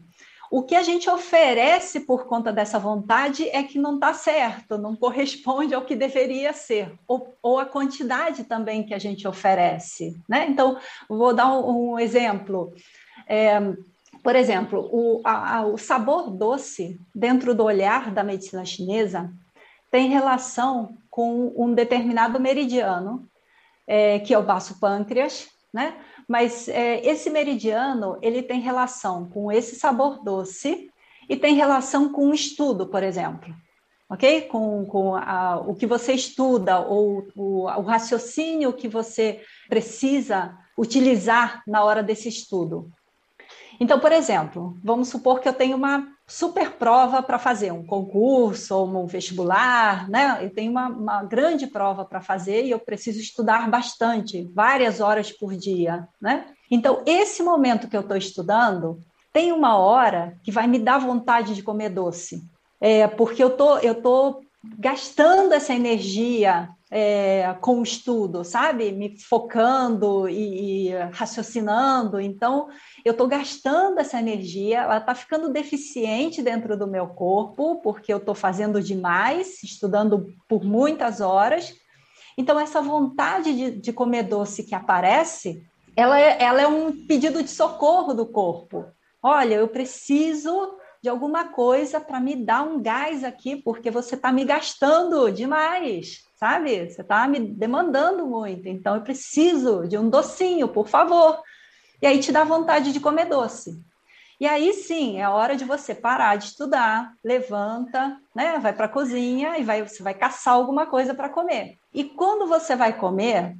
[0.50, 4.94] O que a gente oferece por conta dessa vontade é que não está certo, não
[4.94, 10.16] corresponde ao que deveria ser, ou, ou, a quantidade também que a gente oferece.
[10.28, 10.46] Né?
[10.48, 12.72] Então, vou dar um, um exemplo.
[13.26, 13.58] É,
[14.22, 19.30] por exemplo, o, a, o sabor doce, dentro do olhar da medicina chinesa,
[19.94, 23.30] tem relação com um determinado meridiano,
[23.86, 25.94] é, que é o baço pâncreas, né?
[26.28, 30.90] Mas é, esse meridiano ele tem relação com esse sabor doce
[31.28, 33.54] e tem relação com o estudo, por exemplo,
[34.10, 34.48] ok?
[34.48, 41.62] Com, com a, o que você estuda ou o, o raciocínio que você precisa utilizar
[41.68, 42.90] na hora desse estudo.
[43.78, 48.74] Então, por exemplo, vamos supor que eu tenho uma super prova para fazer, um concurso
[48.74, 50.38] ou um vestibular, né?
[50.42, 55.30] Eu tenho uma, uma grande prova para fazer e eu preciso estudar bastante, várias horas
[55.30, 56.46] por dia, né?
[56.70, 58.98] Então, esse momento que eu estou estudando,
[59.32, 62.42] tem uma hora que vai me dar vontade de comer doce.
[62.80, 64.40] É, porque eu tô, eu tô
[64.78, 68.92] gastando essa energia é, com o estudo, sabe?
[68.92, 72.20] Me focando e, e raciocinando.
[72.20, 72.68] Então,
[73.04, 78.18] eu estou gastando essa energia, ela está ficando deficiente dentro do meu corpo, porque eu
[78.18, 81.74] estou fazendo demais, estudando por muitas horas.
[82.36, 85.62] Então, essa vontade de, de comer doce que aparece,
[85.96, 88.84] ela é, ela é um pedido de socorro do corpo.
[89.22, 94.32] Olha, eu preciso de alguma coisa para me dar um gás aqui, porque você está
[94.32, 96.90] me gastando demais, sabe?
[96.90, 101.40] Você está me demandando muito, então eu preciso de um docinho, por favor.
[102.02, 103.82] E aí te dá vontade de comer doce.
[104.40, 108.58] E aí sim, é hora de você parar de estudar, levanta, né?
[108.58, 111.78] Vai para a cozinha e vai, você vai caçar alguma coisa para comer.
[111.92, 113.56] E quando você vai comer,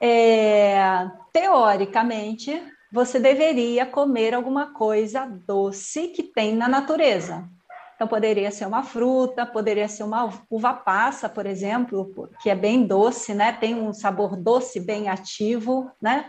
[0.00, 2.60] é, teoricamente,
[2.92, 7.48] você deveria comer alguma coisa doce que tem na natureza.
[7.98, 12.86] Então, poderia ser uma fruta, poderia ser uma uva passa, por exemplo, que é bem
[12.86, 13.50] doce, né?
[13.50, 16.26] Tem um sabor doce bem ativo, né?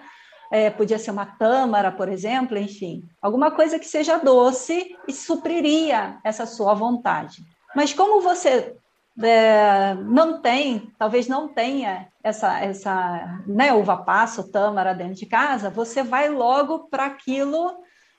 [0.51, 6.17] É, podia ser uma tâmara, por exemplo, enfim, alguma coisa que seja doce e supriria
[6.23, 7.43] essa sua vontade.
[7.75, 8.75] Mas como você
[9.21, 15.69] é, não tem, talvez não tenha essa, essa né, uva passa, tâmara dentro de casa,
[15.69, 17.77] você vai logo para aquilo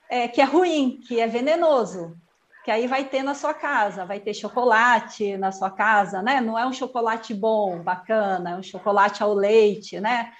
[0.09, 2.15] é, que é ruim, que é venenoso,
[2.63, 6.39] que aí vai ter na sua casa, vai ter chocolate na sua casa, né?
[6.41, 10.31] Não é um chocolate bom, bacana, é um chocolate ao leite, né?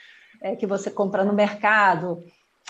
[0.42, 2.24] É, que você compra no mercado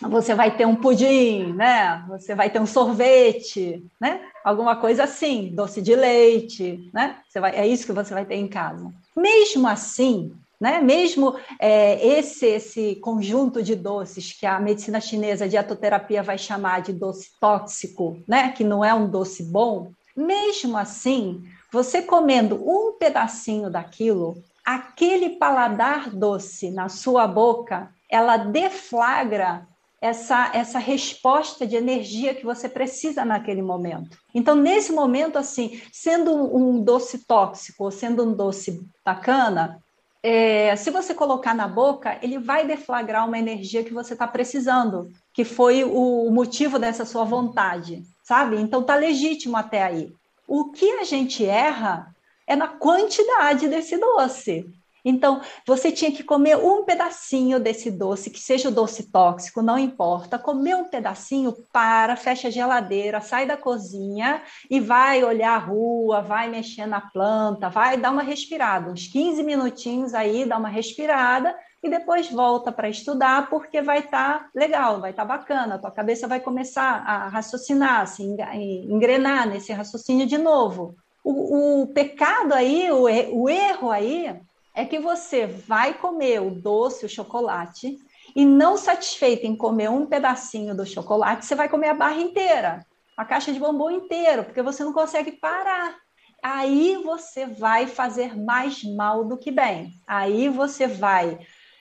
[0.09, 2.03] você vai ter um pudim, né?
[2.09, 4.21] Você vai ter um sorvete, né?
[4.43, 7.17] Alguma coisa assim, doce de leite, né?
[7.27, 8.91] Você vai, é isso que você vai ter em casa.
[9.15, 10.79] Mesmo assim, né?
[10.79, 16.83] Mesmo é, esse esse conjunto de doces que a medicina chinesa de atoterapia vai chamar
[16.83, 18.51] de doce tóxico, né?
[18.51, 19.91] Que não é um doce bom.
[20.15, 21.41] Mesmo assim,
[21.73, 29.67] você comendo um pedacinho daquilo, aquele paladar doce na sua boca, ela deflagra
[30.01, 34.17] essa, essa resposta de energia que você precisa naquele momento.
[34.33, 39.79] Então, nesse momento, assim, sendo um doce tóxico ou sendo um doce bacana,
[40.23, 45.11] é, se você colocar na boca, ele vai deflagrar uma energia que você está precisando,
[45.33, 48.57] que foi o, o motivo dessa sua vontade, sabe?
[48.57, 50.13] Então, tá legítimo até aí.
[50.47, 52.13] O que a gente erra
[52.45, 54.65] é na quantidade desse doce.
[55.03, 59.77] Então, você tinha que comer um pedacinho desse doce, que seja o doce tóxico, não
[59.77, 60.37] importa.
[60.37, 66.21] Comer um pedacinho, para, fecha a geladeira, sai da cozinha e vai olhar a rua,
[66.21, 71.55] vai mexer na planta, vai dar uma respirada, uns 15 minutinhos aí, dá uma respirada
[71.83, 75.79] e depois volta para estudar, porque vai estar tá legal, vai estar tá bacana, a
[75.79, 80.95] tua cabeça vai começar a raciocinar, se engrenar nesse raciocínio de novo.
[81.23, 84.39] O, o pecado aí, o, o erro aí,
[84.73, 87.97] é que você vai comer o doce, o chocolate,
[88.35, 92.85] e não satisfeito em comer um pedacinho do chocolate, você vai comer a barra inteira,
[93.17, 95.95] a caixa de bombom inteiro, porque você não consegue parar.
[96.41, 99.91] Aí você vai fazer mais mal do que bem.
[100.07, 101.39] Aí você vai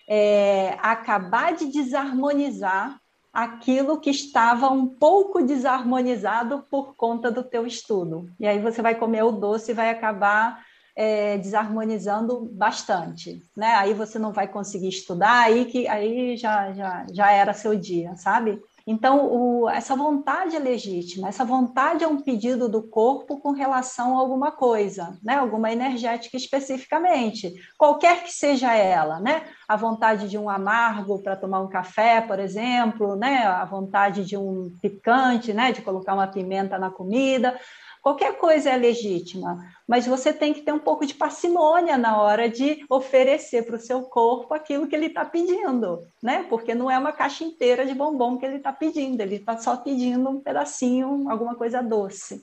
[0.09, 3.01] é, acabar de desarmonizar
[3.33, 8.29] aquilo que estava um pouco desarmonizado por conta do teu estudo.
[8.39, 10.63] E aí você vai comer o doce e vai acabar
[11.01, 13.69] é, desarmonizando bastante, né?
[13.77, 18.15] Aí você não vai conseguir estudar, aí que aí já, já, já era seu dia,
[18.17, 18.61] sabe?
[18.87, 24.15] Então, o, essa vontade é legítima, essa vontade é um pedido do corpo com relação
[24.15, 25.37] a alguma coisa, né?
[25.37, 29.45] alguma energética especificamente, qualquer que seja ela, né?
[29.69, 33.45] A vontade de um amargo para tomar um café, por exemplo, né?
[33.45, 35.73] A vontade de um picante, né?
[35.73, 37.59] De colocar uma pimenta na comida,
[38.03, 42.49] Qualquer coisa é legítima, mas você tem que ter um pouco de parcimônia na hora
[42.49, 46.45] de oferecer para o seu corpo aquilo que ele está pedindo, né?
[46.49, 49.77] Porque não é uma caixa inteira de bombom que ele está pedindo, ele está só
[49.77, 52.43] pedindo um pedacinho, alguma coisa doce,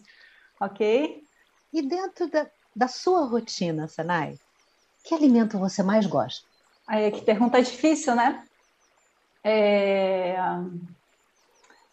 [0.62, 1.24] ok?
[1.74, 4.38] E dentro da, da sua rotina, Sanai,
[5.04, 6.46] que alimento você mais gosta?
[6.88, 8.46] Aí, que pergunta difícil, né?
[9.44, 10.38] É...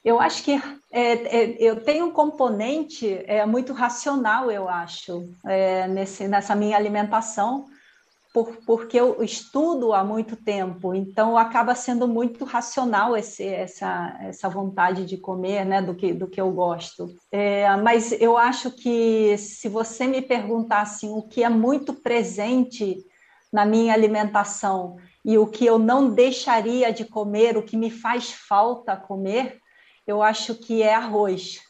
[0.04, 0.52] Eu acho que
[0.92, 6.76] é, é, eu tenho um componente é, muito racional, eu acho, é, nesse, nessa minha
[6.76, 7.64] alimentação,
[8.34, 14.48] por, porque eu estudo há muito tempo, então acaba sendo muito racional esse, essa, essa
[14.48, 17.08] vontade de comer, né, do que, do que eu gosto.
[17.32, 22.98] É, mas eu acho que se você me perguntar assim, o que é muito presente
[23.52, 28.32] na minha alimentação e o que eu não deixaria de comer, o que me faz
[28.32, 29.62] falta comer,
[30.06, 31.60] eu acho que é arroz.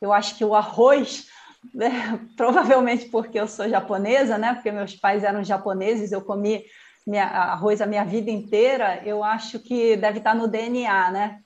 [0.00, 1.26] Eu acho que o arroz
[1.74, 2.20] né?
[2.36, 4.54] provavelmente porque eu sou japonesa, né?
[4.54, 6.64] Porque meus pais eram japoneses, eu comi
[7.06, 11.38] minha, arroz a minha vida inteira, eu acho que deve estar no DNA, né?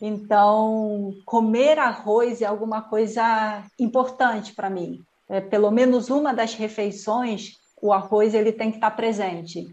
[0.00, 5.00] Então, comer arroz é alguma coisa importante para mim.
[5.28, 9.66] É, pelo menos uma das refeições, o arroz ele tem que estar presente.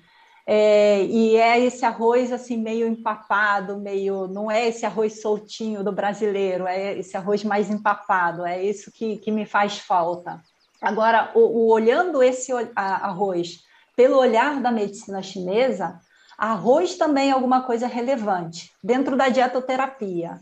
[0.45, 5.91] É, e é esse arroz assim meio empapado, meio não é esse arroz soltinho do
[5.91, 10.41] brasileiro, é esse arroz mais empapado, é isso que, que me faz falta.
[10.81, 13.63] Agora, o, o olhando esse arroz
[13.95, 15.99] pelo olhar da medicina chinesa,
[16.37, 20.41] arroz também é alguma coisa relevante dentro da dietoterapia.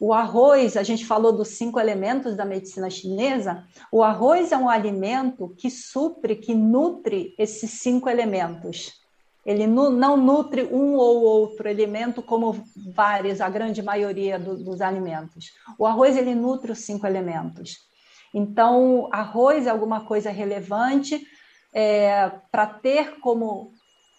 [0.00, 4.68] O arroz, a gente falou dos cinco elementos da medicina chinesa, o arroz é um
[4.68, 9.07] alimento que supre, que nutre esses cinco elementos.
[9.48, 12.62] Ele não nutre um ou outro elemento como
[12.94, 15.52] vários, a grande maioria do, dos alimentos.
[15.78, 17.78] O arroz ele nutre os cinco elementos.
[18.34, 21.26] Então, arroz é alguma coisa relevante
[21.72, 23.72] é, para ter como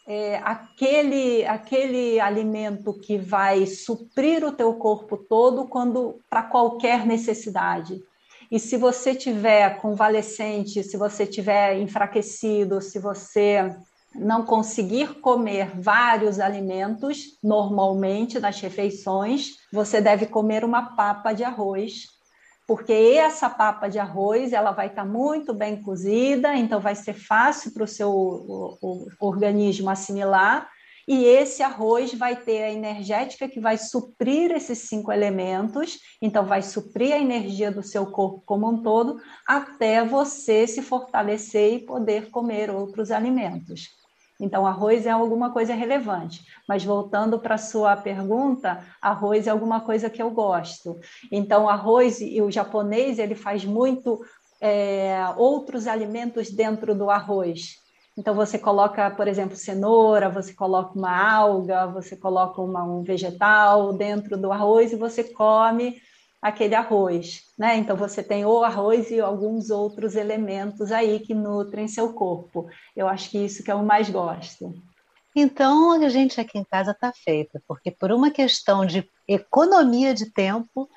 [0.07, 8.01] é, aquele, aquele alimento que vai suprir o teu corpo todo quando para qualquer necessidade.
[8.49, 13.71] E se você tiver convalescente, se você tiver enfraquecido, se você
[14.19, 22.19] não conseguir comer vários alimentos normalmente nas refeições, você deve comer uma papa de arroz
[22.69, 27.15] porque essa papa de arroz ela vai estar tá muito bem cozida, então vai ser
[27.15, 28.77] fácil para o seu
[29.19, 30.69] organismo assimilar.
[31.07, 36.61] E esse arroz vai ter a energética que vai suprir esses cinco elementos, então vai
[36.61, 42.29] suprir a energia do seu corpo como um todo, até você se fortalecer e poder
[42.29, 43.98] comer outros alimentos.
[44.39, 46.45] Então, arroz é alguma coisa relevante.
[46.67, 50.97] Mas voltando para a sua pergunta, arroz é alguma coisa que eu gosto.
[51.31, 54.21] Então, arroz e o japonês ele faz muito
[54.61, 57.77] é, outros alimentos dentro do arroz.
[58.17, 63.93] Então, você coloca, por exemplo, cenoura, você coloca uma alga, você coloca uma, um vegetal
[63.93, 66.01] dentro do arroz e você come
[66.41, 67.77] aquele arroz, né?
[67.77, 72.69] Então você tem o arroz e alguns outros elementos aí que nutrem seu corpo.
[72.95, 74.73] Eu acho que isso que eu mais gosto.
[75.35, 80.31] Então a gente aqui em casa está feita, porque por uma questão de economia de
[80.31, 80.89] tempo,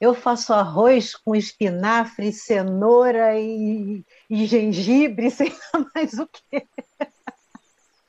[0.00, 6.66] eu faço arroz com espinafre, cenoura e, e gengibre, sei lá mais o que.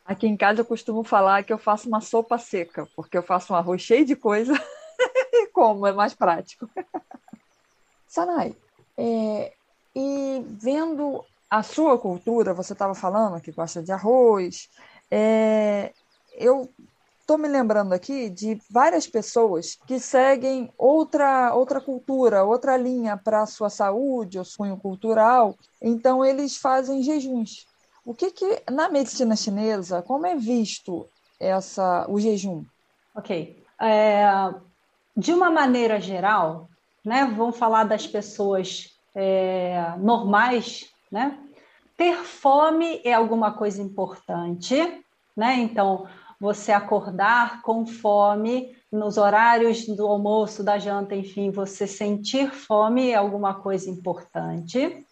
[0.03, 3.53] Aqui em casa eu costumo falar que eu faço uma sopa seca, porque eu faço
[3.53, 4.53] um arroz cheio de coisa
[5.53, 6.69] como, é mais prático.
[8.07, 8.55] Sanai,
[8.97, 9.53] é,
[9.95, 14.69] e vendo a sua cultura, você estava falando que gosta de arroz,
[15.09, 15.93] é,
[16.33, 16.69] eu
[17.21, 23.43] estou me lembrando aqui de várias pessoas que seguem outra, outra cultura, outra linha para
[23.43, 27.65] a sua saúde, o sonho cultural, então eles fazem jejuns.
[28.05, 31.07] O que que na medicina chinesa, como é visto
[31.39, 32.63] essa o jejum?
[33.15, 33.63] Ok.
[33.79, 34.25] É,
[35.15, 36.69] de uma maneira geral,
[37.03, 41.37] né, vamos falar das pessoas é, normais, né?
[41.95, 44.75] Ter fome é alguma coisa importante,
[45.37, 45.55] né?
[45.59, 46.07] Então,
[46.39, 53.15] você acordar com fome nos horários do almoço, da janta, enfim, você sentir fome é
[53.15, 55.05] alguma coisa importante.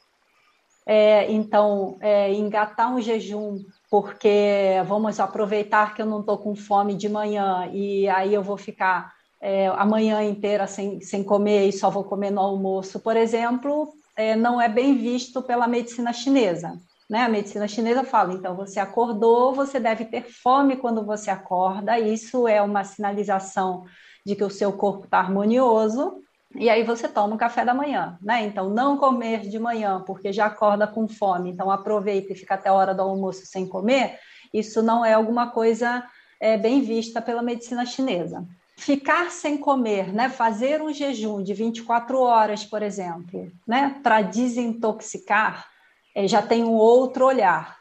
[0.86, 6.96] É, então, é, engatar um jejum, porque vamos aproveitar que eu não estou com fome
[6.96, 12.04] de manhã e aí eu vou ficar é, inteira sem, sem comer e só vou
[12.04, 16.78] comer no almoço, por exemplo, é, não é bem visto pela medicina chinesa.
[17.10, 17.24] Né?
[17.24, 22.48] A medicina chinesa fala, então, você acordou, você deve ter fome quando você acorda, isso
[22.48, 23.84] é uma sinalização
[24.26, 26.22] de que o seu corpo está harmonioso,
[26.56, 28.44] e aí você toma o café da manhã, né?
[28.44, 32.70] Então, não comer de manhã, porque já acorda com fome, então aproveita e fica até
[32.70, 34.20] a hora do almoço sem comer,
[34.54, 36.06] isso não é alguma coisa
[36.40, 38.46] é, bem vista pela medicina chinesa
[38.82, 45.68] ficar sem comer, né, fazer um jejum de 24 horas, por exemplo, né, para desintoxicar,
[46.16, 47.78] é, já tem um outro olhar.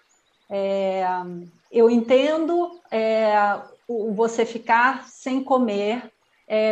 [0.50, 1.02] É,
[1.72, 3.32] eu entendo é,
[4.14, 6.12] você ficar sem comer,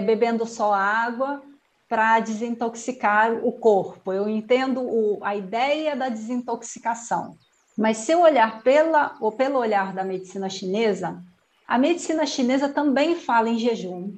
[0.04, 1.40] bebendo só água
[1.88, 4.12] para desintoxicar o corpo.
[4.12, 7.36] Eu entendo o, a ideia da desintoxicação.
[7.76, 11.22] Mas se eu olhar pela, ou pelo olhar da medicina chinesa,
[11.68, 14.14] a medicina chinesa também fala em jejum,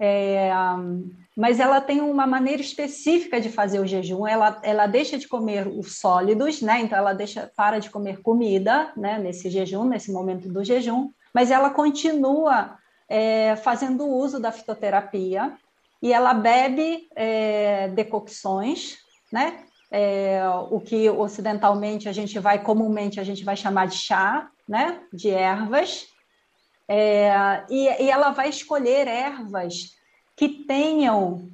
[0.00, 0.50] é,
[1.36, 4.26] mas ela tem uma maneira específica de fazer o jejum.
[4.26, 6.80] Ela, ela deixa de comer os sólidos, né?
[6.80, 9.18] Então ela deixa para de comer comida, né?
[9.18, 12.78] Nesse jejum, nesse momento do jejum, mas ela continua
[13.08, 15.52] é, fazendo uso da fitoterapia
[16.02, 18.96] e ela bebe é, decocções,
[19.32, 19.64] né?
[19.96, 20.42] é,
[20.72, 24.98] o que ocidentalmente a gente vai, comumente a gente vai chamar de chá, né?
[25.12, 26.08] De ervas.
[26.88, 29.92] É, e, e ela vai escolher ervas
[30.36, 31.50] que tenham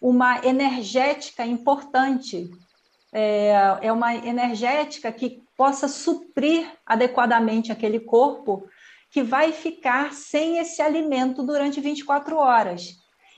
[0.00, 2.50] uma energética importante,
[3.12, 8.68] é, é uma energética que possa suprir adequadamente aquele corpo
[9.10, 12.96] que vai ficar sem esse alimento durante 24 horas.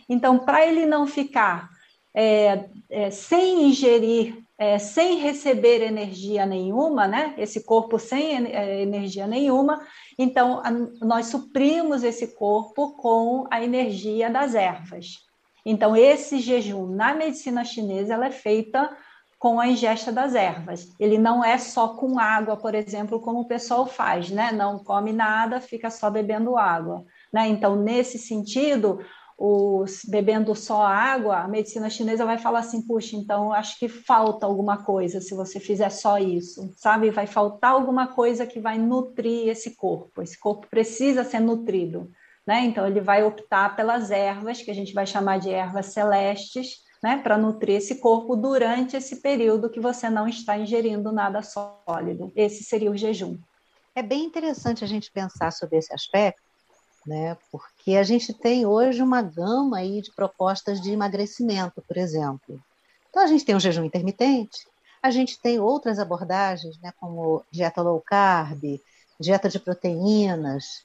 [0.08, 1.68] Então, para ele não ficar
[2.14, 7.34] é, é, sem ingerir, é, sem receber energia nenhuma, né?
[7.36, 9.80] Esse corpo sem é, energia nenhuma,
[10.18, 10.70] então a,
[11.04, 15.26] nós suprimos esse corpo com a energia das ervas.
[15.64, 18.96] Então, esse jejum na medicina chinesa ela é feita
[19.38, 20.94] com a ingesta das ervas.
[20.98, 24.50] Ele não é só com água, por exemplo, como o pessoal faz, né?
[24.52, 27.04] Não come nada, fica só bebendo água.
[27.32, 27.48] Né?
[27.48, 29.00] Então, nesse sentido,
[29.38, 34.46] os bebendo só água, a medicina chinesa vai falar assim, puxa, então acho que falta
[34.46, 37.10] alguma coisa se você fizer só isso, sabe?
[37.10, 40.22] Vai faltar alguma coisa que vai nutrir esse corpo.
[40.22, 42.10] Esse corpo precisa ser nutrido,
[42.46, 42.64] né?
[42.64, 47.18] Então ele vai optar pelas ervas, que a gente vai chamar de ervas celestes, né,
[47.18, 52.32] para nutrir esse corpo durante esse período que você não está ingerindo nada sólido.
[52.34, 53.38] Esse seria o jejum.
[53.94, 56.42] É bem interessante a gente pensar sobre esse aspecto,
[57.06, 62.60] né, porque a gente tem hoje uma gama aí de propostas de emagrecimento, por exemplo.
[63.08, 64.66] Então a gente tem o jejum intermitente,
[65.02, 68.80] a gente tem outras abordagens, né, como dieta low carb,
[69.20, 70.84] dieta de proteínas,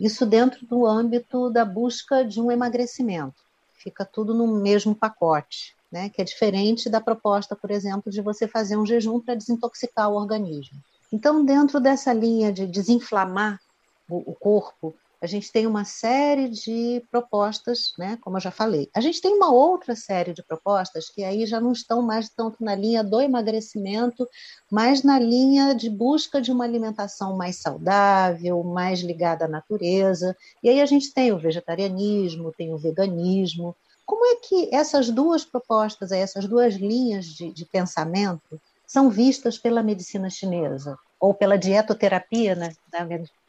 [0.00, 3.48] isso dentro do âmbito da busca de um emagrecimento
[3.78, 6.08] fica tudo no mesmo pacote, né?
[6.10, 10.16] Que é diferente da proposta, por exemplo, de você fazer um jejum para desintoxicar o
[10.16, 10.78] organismo.
[11.12, 13.58] Então, dentro dessa linha de desinflamar
[14.10, 18.88] o, corpo, a gente tem uma série de propostas, né, como eu já falei.
[18.94, 22.62] A gente tem uma outra série de propostas que aí já não estão mais tanto
[22.62, 24.28] na linha do emagrecimento,
[24.70, 30.36] mas na linha de busca de uma alimentação mais saudável, mais ligada à natureza.
[30.62, 33.74] E aí a gente tem o vegetarianismo, tem o veganismo.
[34.06, 39.82] Como é que essas duas propostas, essas duas linhas de, de pensamento são vistas pela
[39.82, 40.96] medicina chinesa?
[41.20, 42.72] Ou pela dietoterapia, né,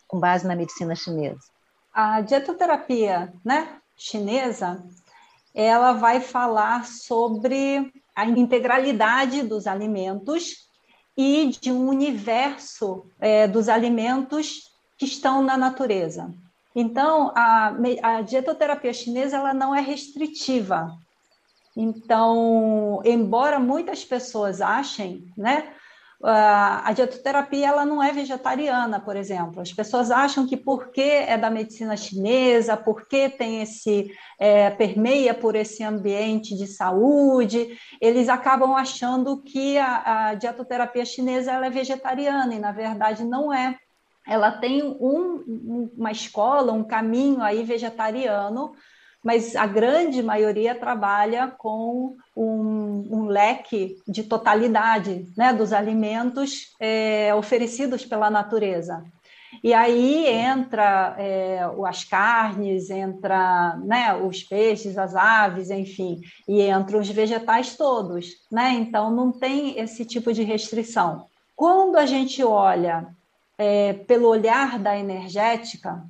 [0.07, 1.58] com base na medicina chinesa?
[1.93, 4.83] A dietoterapia né, chinesa,
[5.53, 10.69] ela vai falar sobre a integralidade dos alimentos
[11.17, 16.33] e de um universo é, dos alimentos que estão na natureza.
[16.75, 17.73] Então, a,
[18.03, 20.97] a dietoterapia chinesa ela não é restritiva.
[21.75, 25.73] Então, embora muitas pessoas achem, né,
[26.21, 29.61] a dietoterapia ela não é vegetariana, por exemplo.
[29.61, 35.55] As pessoas acham que porque é da medicina chinesa, porque tem esse é, permeia por
[35.55, 42.53] esse ambiente de saúde, eles acabam achando que a, a dietoterapia chinesa ela é vegetariana
[42.53, 43.77] e na verdade não é.
[44.27, 48.73] Ela tem um, uma escola, um caminho aí vegetariano,
[49.23, 57.35] mas a grande maioria trabalha com um, um leque de totalidade né, dos alimentos é,
[57.35, 59.03] oferecidos pela natureza.
[59.61, 67.01] E aí entra é, as carnes, entra né, os peixes, as aves, enfim, e entram
[67.01, 68.27] os vegetais todos.
[68.49, 68.71] Né?
[68.75, 71.25] Então não tem esse tipo de restrição.
[71.57, 73.07] Quando a gente olha
[73.57, 76.01] é, pelo olhar da energética,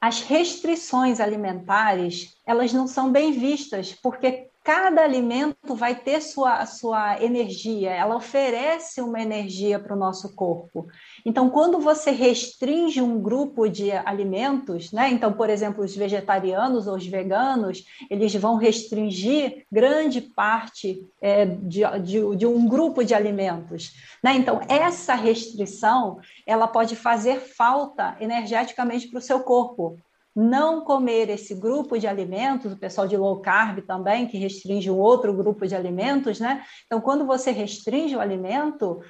[0.00, 7.24] as restrições alimentares elas não são bem vistas, porque cada alimento vai ter sua, sua
[7.24, 10.86] energia, ela oferece uma energia para o nosso corpo.
[11.24, 15.08] Então, quando você restringe um grupo de alimentos, né?
[15.08, 21.80] Então, por exemplo, os vegetarianos ou os veganos, eles vão restringir grande parte é, de,
[22.02, 23.94] de, de, um grupo de alimentos.
[24.22, 24.34] Né?
[24.34, 29.98] Então, essa restrição ela pode fazer falta energeticamente para o seu corpo
[30.40, 34.96] não comer esse grupo de alimentos, o pessoal de low carb também, que restringe um
[34.96, 36.62] outro grupo de alimentos, né?
[36.86, 39.00] Então, quando você restringe o alimento,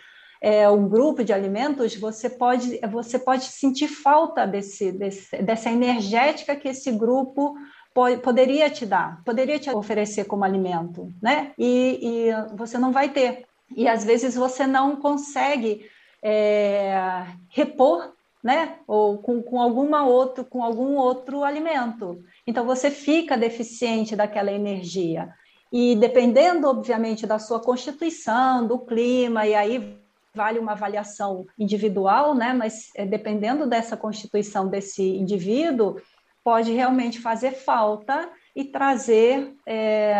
[0.41, 6.57] é, um grupo de alimentos, você pode, você pode sentir falta desse, desse, dessa energética
[6.57, 7.55] que esse grupo
[7.93, 11.53] pode, poderia te dar, poderia te oferecer como alimento, né?
[11.59, 13.45] E, e você não vai ter.
[13.77, 15.85] E às vezes você não consegue
[16.23, 18.17] é, repor
[18.49, 18.77] né?
[18.87, 22.25] Ou com, com alguma outro, com algum outro alimento.
[22.47, 25.29] Então você fica deficiente daquela energia.
[25.71, 29.99] E dependendo, obviamente, da sua constituição, do clima, e aí
[30.35, 32.55] vale uma avaliação individual, né?
[32.55, 36.01] Mas é, dependendo dessa constituição desse indivíduo,
[36.43, 40.15] pode realmente fazer falta e trazer é,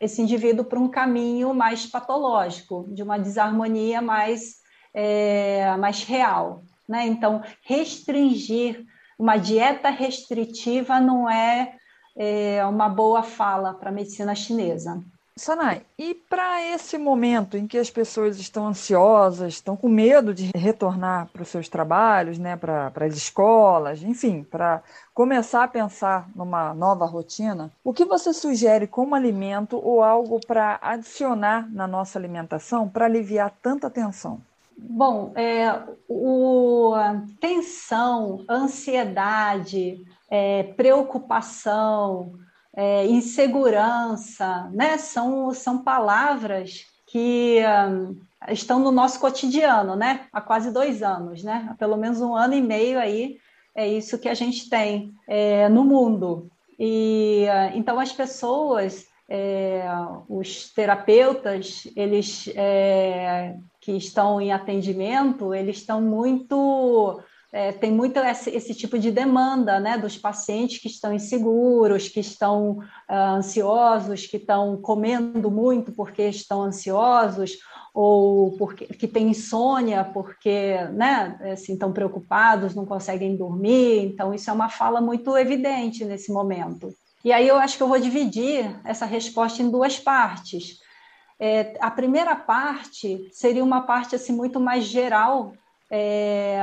[0.00, 4.62] esse indivíduo para um caminho mais patológico, de uma desarmonia mais,
[4.94, 6.62] é, mais real.
[6.88, 7.06] Né?
[7.06, 8.84] Então, restringir,
[9.18, 11.74] uma dieta restritiva não é,
[12.16, 15.02] é uma boa fala para a medicina chinesa.
[15.38, 20.50] Sanai, e para esse momento em que as pessoas estão ansiosas, estão com medo de
[20.54, 24.82] retornar para os seus trabalhos, né, para as escolas, enfim, para
[25.14, 30.78] começar a pensar numa nova rotina, o que você sugere como alimento ou algo para
[30.82, 34.40] adicionar na nossa alimentação para aliviar tanta tensão?
[34.78, 36.94] Bom, é, o,
[37.40, 42.32] tensão, ansiedade, é, preocupação,
[42.74, 44.96] é, insegurança, né?
[44.98, 47.60] São, são palavras que
[47.90, 48.16] um,
[48.48, 50.26] estão no nosso cotidiano, né?
[50.32, 51.68] Há quase dois anos, né?
[51.70, 53.38] Há pelo menos um ano e meio aí
[53.78, 56.50] é isso que a gente tem é, no mundo.
[56.76, 59.84] E uh, então as pessoas, é,
[60.28, 63.54] os terapeutas, eles é,
[63.88, 69.80] que estão em atendimento, eles estão muito é, tem muito esse, esse, tipo de demanda
[69.80, 76.24] né, dos pacientes que estão inseguros, que estão uh, ansiosos, que estão comendo muito porque
[76.24, 77.52] estão ansiosos,
[77.94, 84.04] ou porque que têm insônia porque né, assim, estão preocupados, não conseguem dormir.
[84.04, 86.92] Então, isso é uma fala muito evidente nesse momento.
[87.24, 90.86] E aí eu acho que eu vou dividir essa resposta em duas partes.
[91.40, 95.52] É, a primeira parte seria uma parte assim muito mais geral
[95.90, 96.60] é,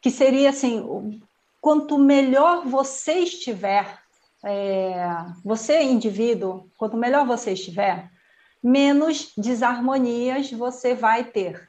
[0.00, 1.20] que seria assim:
[1.60, 3.98] quanto melhor você estiver,
[4.44, 5.06] é,
[5.44, 8.10] você indivíduo, quanto melhor você estiver,
[8.62, 11.68] menos desarmonias você vai ter.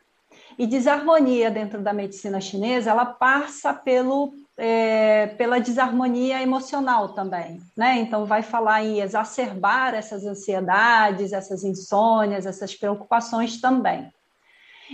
[0.57, 7.99] E desarmonia dentro da medicina chinesa, ela passa pelo, é, pela desarmonia emocional também, né?
[7.99, 14.09] Então, vai falar em exacerbar essas ansiedades, essas insônias, essas preocupações também.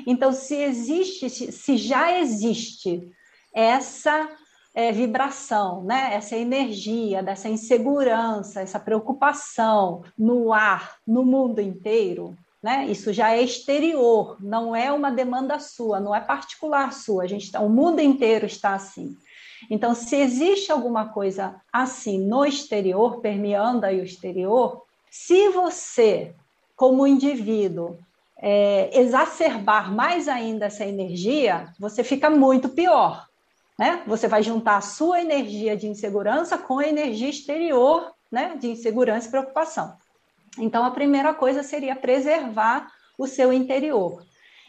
[0.08, 3.12] Então, se existe, se já existe
[3.54, 4.30] essa
[4.74, 6.14] é, vibração, né?
[6.14, 12.86] essa energia, dessa insegurança, essa preocupação no ar, no mundo inteiro, né?
[12.86, 17.24] Isso já é exterior, não é uma demanda sua, não é particular sua.
[17.24, 19.18] A gente tá, o mundo inteiro está assim.
[19.70, 26.34] Então, se existe alguma coisa assim no exterior, permeando aí o exterior, se você,
[26.76, 27.98] como indivíduo,
[28.38, 33.28] é, exacerbar mais ainda essa energia, você fica muito pior.
[33.78, 34.04] Né?
[34.08, 39.28] Você vai juntar a sua energia de insegurança com a energia exterior né, de insegurança
[39.28, 39.96] e preocupação.
[40.58, 42.88] Então, a primeira coisa seria preservar
[43.18, 44.24] o seu interior.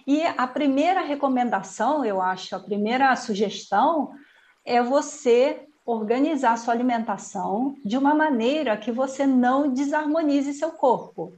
[0.07, 4.11] E a primeira recomendação, eu acho, a primeira sugestão
[4.65, 11.37] é você organizar sua alimentação de uma maneira que você não desarmonize seu corpo.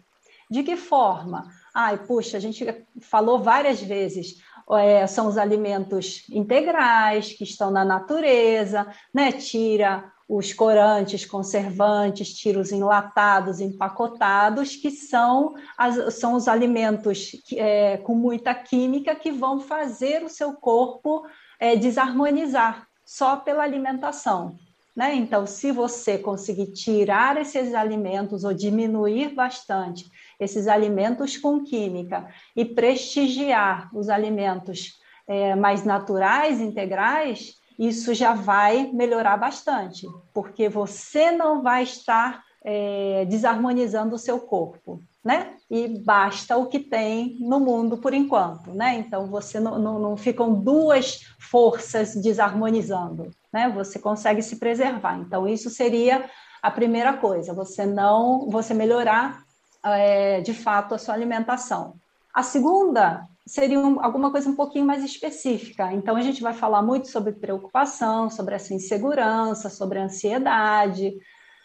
[0.51, 1.49] De que forma?
[1.75, 2.67] Ai, puxa, a gente
[3.01, 4.37] falou várias vezes,
[4.73, 9.33] é, são os alimentos integrais que estão na natureza, né?
[9.33, 17.99] Tira os corantes, conservantes, tira os enlatados, empacotados, que são, as, são os alimentos é,
[17.99, 21.27] com muita química que vão fazer o seu corpo
[21.59, 24.57] é, desarmonizar só pela alimentação.
[24.95, 25.15] Né?
[25.15, 32.65] Então, se você conseguir tirar esses alimentos ou diminuir bastante esses alimentos com química e
[32.65, 41.63] prestigiar os alimentos é, mais naturais, integrais, isso já vai melhorar bastante, porque você não
[41.63, 45.55] vai estar é, desarmonizando o seu corpo, né?
[45.71, 48.97] E basta o que tem no mundo por enquanto, né?
[48.99, 53.71] Então você não, não, não ficam duas forças desarmonizando, né?
[53.71, 55.19] Você consegue se preservar.
[55.19, 56.29] Então isso seria
[56.63, 59.43] a primeira coisa, você não, você melhorar
[59.85, 61.95] é, de fato a sua alimentação.
[62.35, 65.93] A segunda seria um, alguma coisa um pouquinho mais específica.
[65.93, 71.15] Então, a gente vai falar muito sobre preocupação, sobre essa insegurança, sobre ansiedade.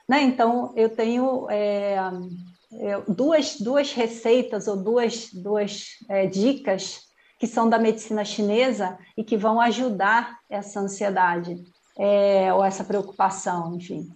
[0.08, 0.22] Né?
[0.24, 1.98] Então, eu tenho é,
[3.08, 7.02] duas, duas receitas ou duas, duas é, dicas
[7.40, 11.64] que são da medicina chinesa e que vão ajudar essa ansiedade
[11.98, 14.10] é, ou essa preocupação, enfim.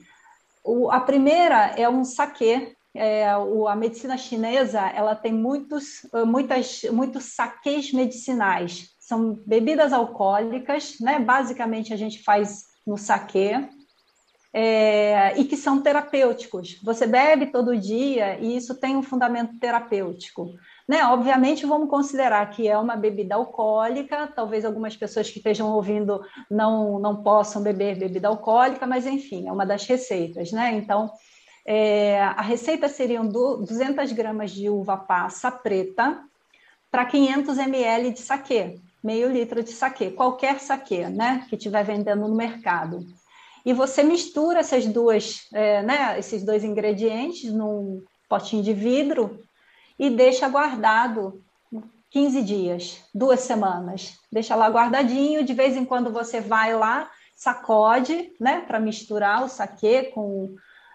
[0.63, 6.83] O, a primeira é um saquê, é, o, a medicina chinesa ela tem muitos, muitas,
[6.91, 8.89] muitos saques medicinais.
[8.99, 11.19] São bebidas alcoólicas, né?
[11.19, 13.51] Basicamente a gente faz no saque.
[14.55, 16.79] É, e que são terapêuticos.
[16.83, 20.53] Você bebe todo dia e isso tem um fundamento terapêutico.
[20.87, 21.03] Né?
[21.05, 26.99] Obviamente, vamos considerar que é uma bebida alcoólica, talvez algumas pessoas que estejam ouvindo não,
[26.99, 30.51] não possam beber bebida alcoólica, mas enfim, é uma das receitas.
[30.51, 30.73] Né?
[30.75, 31.09] Então,
[31.65, 36.19] É, a receita seriam 200 gramas de uva passa preta
[36.91, 42.27] para 500 ml de saquê, meio litro de saquê, qualquer saquê, né, que estiver vendendo
[42.27, 42.99] no mercado.
[43.65, 49.39] E você mistura essas duas, é, né, esses dois ingredientes num potinho de vidro
[49.97, 51.41] e deixa guardado
[52.11, 54.19] 15 dias, duas semanas.
[54.31, 59.49] Deixa lá guardadinho, de vez em quando você vai lá, sacode, né, para misturar o
[59.49, 60.53] saquê com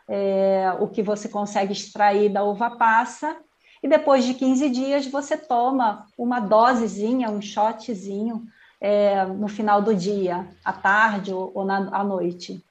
[0.09, 3.37] é, o que você consegue extrair da uva passa,
[3.83, 8.45] e depois de 15 dias você toma uma dosezinha, um shotzinho
[8.81, 12.65] é, no final do dia, à tarde ou, ou na, à noite.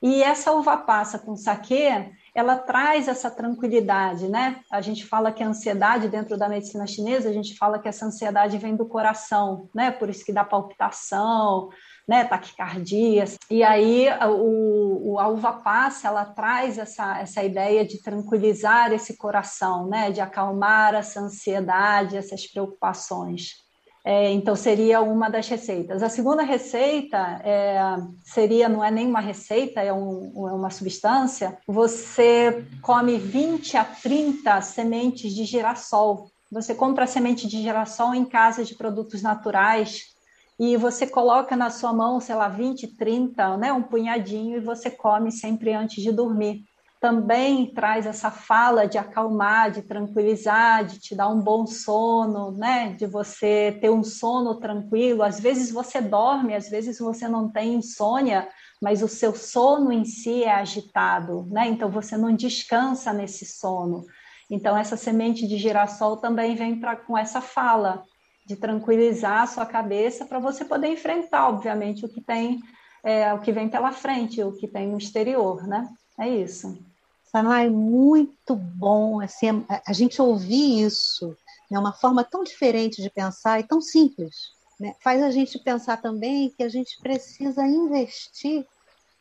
[0.00, 4.60] E essa uva passa com saquê, ela traz essa tranquilidade, né?
[4.70, 8.06] A gente fala que a ansiedade dentro da medicina chinesa, a gente fala que essa
[8.06, 9.90] ansiedade vem do coração, né?
[9.90, 11.68] Por isso que dá palpitação,
[12.08, 13.24] né, taquicardia.
[13.50, 19.16] E aí o, o, a uva passa, ela traz essa, essa ideia de tranquilizar esse
[19.16, 23.61] coração, né, de acalmar essa ansiedade, essas preocupações.
[24.04, 26.02] É, então, seria uma das receitas.
[26.02, 27.80] A segunda receita é,
[28.24, 31.56] seria, não é nem uma receita, é, um, é uma substância.
[31.68, 36.28] Você come 20 a 30 sementes de girassol.
[36.50, 40.12] Você compra semente de girassol em casa de produtos naturais
[40.58, 44.90] e você coloca na sua mão, sei lá, 20, 30, né, um punhadinho, e você
[44.90, 46.64] come sempre antes de dormir.
[47.02, 52.92] Também traz essa fala de acalmar, de tranquilizar, de te dar um bom sono, né,
[52.92, 55.24] de você ter um sono tranquilo.
[55.24, 58.48] Às vezes você dorme, às vezes você não tem insônia,
[58.80, 61.66] mas o seu sono em si é agitado, né?
[61.66, 64.06] Então você não descansa nesse sono.
[64.48, 68.04] Então essa semente de girassol também vem para com essa fala
[68.46, 72.60] de tranquilizar a sua cabeça para você poder enfrentar, obviamente, o que tem,
[73.02, 75.88] é, o que vem pela frente, o que tem no exterior, né?
[76.16, 76.91] É isso.
[77.32, 81.34] Sanai, muito bom assim, a, a gente ouvir isso,
[81.70, 84.52] é né, uma forma tão diferente de pensar e tão simples.
[84.78, 84.94] Né?
[85.00, 88.66] Faz a gente pensar também que a gente precisa investir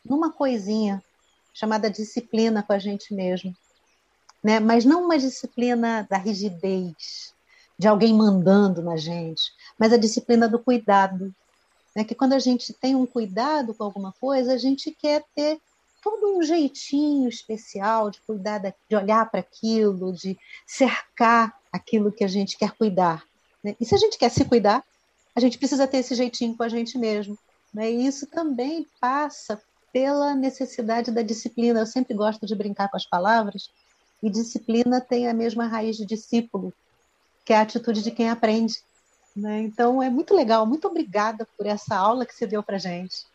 [0.03, 1.01] numa coisinha
[1.53, 3.55] chamada disciplina com a gente mesmo.
[4.43, 4.59] Né?
[4.59, 7.33] Mas não uma disciplina da rigidez,
[7.79, 11.33] de alguém mandando na gente, mas a disciplina do cuidado.
[11.95, 12.03] Né?
[12.03, 15.61] Que quando a gente tem um cuidado com alguma coisa, a gente quer ter
[16.01, 22.27] todo um jeitinho especial de cuidar, de olhar para aquilo, de cercar aquilo que a
[22.27, 23.23] gente quer cuidar.
[23.63, 23.75] Né?
[23.79, 24.83] E se a gente quer se cuidar,
[25.35, 27.37] a gente precisa ter esse jeitinho com a gente mesmo.
[27.73, 27.91] Né?
[27.91, 29.61] E isso também passa
[29.93, 31.79] pela necessidade da disciplina.
[31.79, 33.69] Eu sempre gosto de brincar com as palavras,
[34.21, 36.73] e disciplina tem a mesma raiz de discípulo
[37.43, 38.75] que é a atitude de quem aprende.
[39.35, 39.61] Né?
[39.61, 40.65] Então, é muito legal.
[40.65, 43.25] Muito obrigada por essa aula que você deu para gente.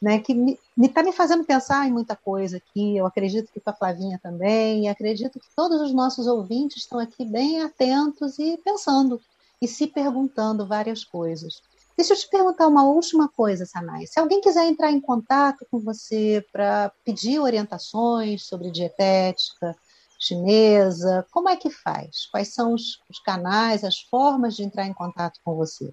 [0.00, 2.96] Né, que me está me, me, fazendo pensar em muita coisa aqui.
[2.96, 7.00] Eu acredito que com a Flavinha também, e acredito que todos os nossos ouvintes estão
[7.00, 9.20] aqui bem atentos e pensando
[9.60, 11.60] e se perguntando várias coisas.
[11.96, 14.06] Deixa eu te perguntar uma última coisa, Sanai.
[14.06, 19.74] Se alguém quiser entrar em contato com você para pedir orientações sobre dietética,
[20.18, 21.26] chinesa?
[21.30, 22.26] Como é que faz?
[22.26, 25.92] Quais são os, os canais, as formas de entrar em contato com você?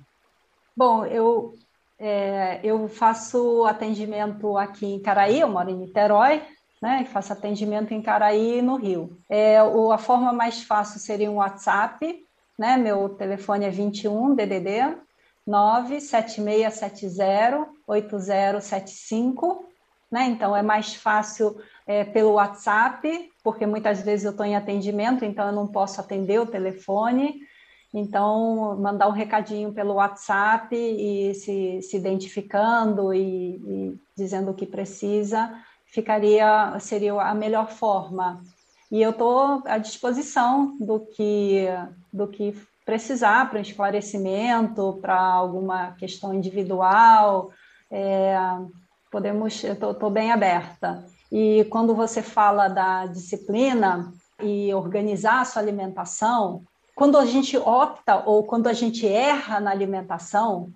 [0.76, 1.56] Bom, eu,
[1.98, 6.41] é, eu faço atendimento aqui em Caraí, eu moro em Niterói,
[6.82, 9.18] né, e faço atendimento em Caraí e no Rio.
[9.30, 12.26] É, o, a forma mais fácil seria um WhatsApp,
[12.58, 14.98] né, meu telefone é 21 DDD
[15.48, 19.66] 97670 8075,
[20.12, 21.56] né, então é mais fácil
[21.88, 26.39] é, pelo WhatsApp, porque muitas vezes eu estou em atendimento, então eu não posso atender
[26.39, 27.41] o telefone.
[27.98, 34.66] Então, mandar um recadinho pelo WhatsApp e se, se identificando e, e dizendo o que
[34.66, 35.50] precisa,
[35.86, 38.41] ficaria seria a melhor forma.
[38.91, 41.68] E eu estou à disposição do que,
[42.12, 42.54] do que
[42.86, 47.50] precisar para esclarecimento, para alguma questão individual.
[47.89, 48.36] É,
[49.10, 51.06] podemos, estou bem aberta.
[51.32, 56.62] E quando você fala da disciplina e organizar a sua alimentação,
[56.96, 60.72] quando a gente opta ou quando a gente erra na alimentação,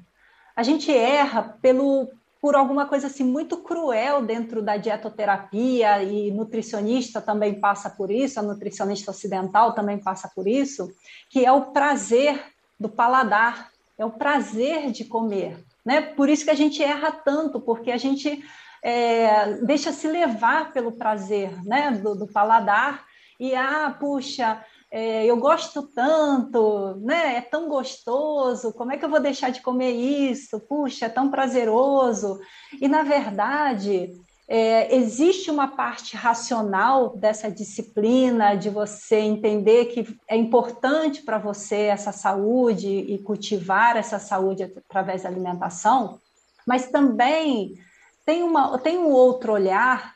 [0.55, 2.09] a gente erra pelo
[2.41, 8.39] por alguma coisa assim muito cruel dentro da dietoterapia e nutricionista também passa por isso,
[8.39, 10.89] a nutricionista ocidental também passa por isso,
[11.29, 12.41] que é o prazer
[12.79, 15.99] do paladar, é o prazer de comer, né?
[15.99, 18.41] Por isso que a gente erra tanto, porque a gente
[18.81, 23.03] é, deixa se levar pelo prazer né, do, do paladar
[23.37, 27.35] e, ah, puxa, é, eu gosto tanto, né?
[27.35, 30.59] É tão gostoso, como é que eu vou deixar de comer isso?
[30.61, 32.39] Puxa, é tão prazeroso.
[32.81, 34.11] E, na verdade,
[34.47, 41.83] é, existe uma parte racional dessa disciplina, de você entender que é importante para você
[41.83, 46.19] essa saúde e cultivar essa saúde através da alimentação,
[46.65, 47.75] mas também
[48.25, 50.15] tem, uma, tem um outro olhar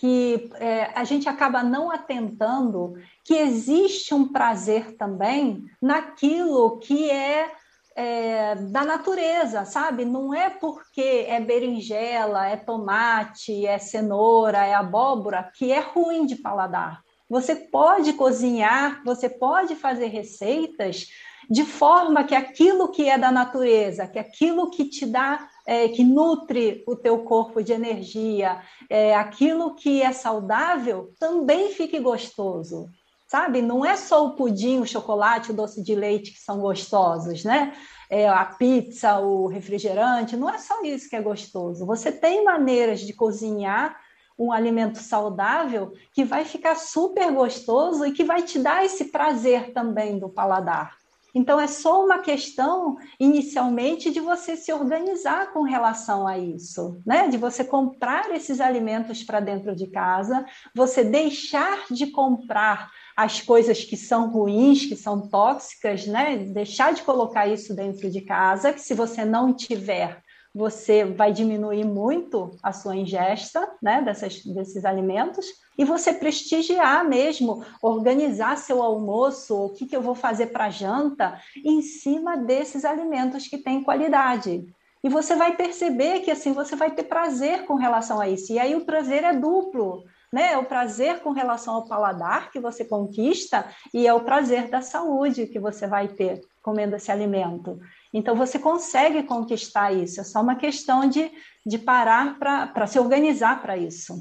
[0.00, 7.52] que é, a gente acaba não atentando que existe um prazer também naquilo que é,
[7.94, 10.06] é, da natureza, sabe?
[10.06, 16.36] Não é porque é berinjela, é tomate, é cenoura, é abóbora que é ruim de
[16.36, 17.02] paladar.
[17.28, 21.08] Você pode cozinhar, você pode fazer receitas
[21.50, 26.02] de forma que aquilo que é da natureza, que aquilo que te dá é, que
[26.04, 32.88] nutre o teu corpo de energia, é, aquilo que é saudável, também fique gostoso.
[33.26, 33.62] Sabe?
[33.62, 37.72] Não é só o pudim, o chocolate, o doce de leite que são gostosos, né?
[38.10, 41.86] É, a pizza, o refrigerante, não é só isso que é gostoso.
[41.86, 43.96] Você tem maneiras de cozinhar
[44.40, 49.72] um alimento saudável que vai ficar super gostoso e que vai te dar esse prazer
[49.72, 50.99] também do paladar.
[51.34, 57.28] Então, é só uma questão, inicialmente, de você se organizar com relação a isso, né?
[57.28, 63.84] De você comprar esses alimentos para dentro de casa, você deixar de comprar as coisas
[63.84, 66.36] que são ruins, que são tóxicas, né?
[66.38, 70.22] Deixar de colocar isso dentro de casa, que se você não tiver,
[70.54, 74.02] você vai diminuir muito a sua ingesta, né?
[74.02, 75.46] Dessas, desses alimentos
[75.80, 81.40] e você prestigiar mesmo, organizar seu almoço, o que, que eu vou fazer para janta,
[81.56, 84.66] em cima desses alimentos que têm qualidade.
[85.02, 88.52] E você vai perceber que assim você vai ter prazer com relação a isso.
[88.52, 90.52] E aí o prazer é duplo, né?
[90.52, 93.64] É o prazer com relação ao paladar que você conquista
[93.94, 97.80] e é o prazer da saúde que você vai ter comendo esse alimento.
[98.12, 101.32] Então você consegue conquistar isso, é só uma questão de,
[101.64, 104.20] de parar para se organizar para isso.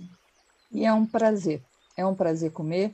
[0.71, 1.61] E é um prazer.
[1.97, 2.93] É um prazer comer,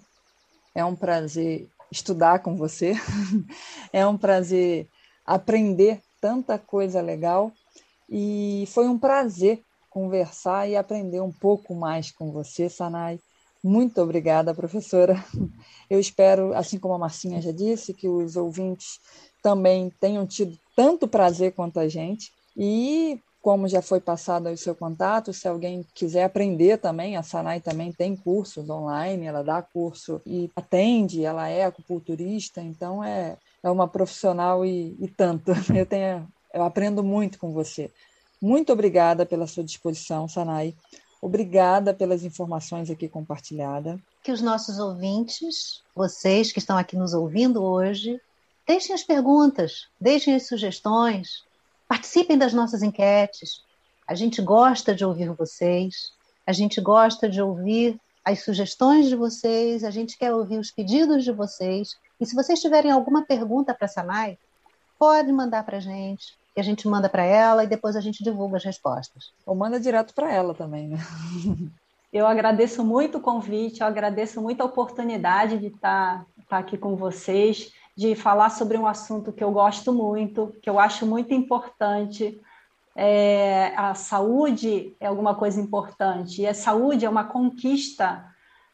[0.74, 2.94] é um prazer estudar com você,
[3.94, 4.88] é um prazer
[5.26, 7.52] aprender tanta coisa legal.
[8.10, 13.20] E foi um prazer conversar e aprender um pouco mais com você, Sanai.
[13.64, 15.24] Muito obrigada, professora.
[15.90, 19.00] Eu espero, assim como a Marcinha já disse, que os ouvintes
[19.42, 22.32] também tenham tido tanto prazer quanto a gente.
[22.58, 27.62] E como já foi passado o seu contato, se alguém quiser aprender também, a Sanai
[27.62, 33.70] também tem cursos online, ela dá curso e atende, ela é acupunturista, então é, é
[33.70, 35.52] uma profissional e, e tanto.
[35.72, 37.92] Eu, tenho, eu aprendo muito com você.
[38.42, 40.74] Muito obrigada pela sua disposição, Sanai.
[41.22, 44.00] Obrigada pelas informações aqui compartilhadas.
[44.24, 48.20] Que os nossos ouvintes, vocês que estão aqui nos ouvindo hoje,
[48.66, 51.44] deixem as perguntas, deixem as sugestões,
[51.88, 53.64] Participem das nossas enquetes.
[54.08, 56.12] A gente gosta de ouvir vocês,
[56.46, 61.24] a gente gosta de ouvir as sugestões de vocês, a gente quer ouvir os pedidos
[61.24, 61.96] de vocês.
[62.20, 64.38] E se vocês tiverem alguma pergunta para a Sanai,
[64.98, 68.24] pode mandar para a gente, que a gente manda para ela e depois a gente
[68.24, 69.32] divulga as respostas.
[69.46, 70.98] Ou manda direto para ela também, né?
[72.14, 76.58] Eu agradeço muito o convite, eu agradeço muito a oportunidade de estar, tá, estar tá
[76.60, 81.06] aqui com vocês de falar sobre um assunto que eu gosto muito, que eu acho
[81.06, 82.40] muito importante.
[82.96, 88.26] É, a saúde é alguma coisa importante, e a saúde é uma conquista.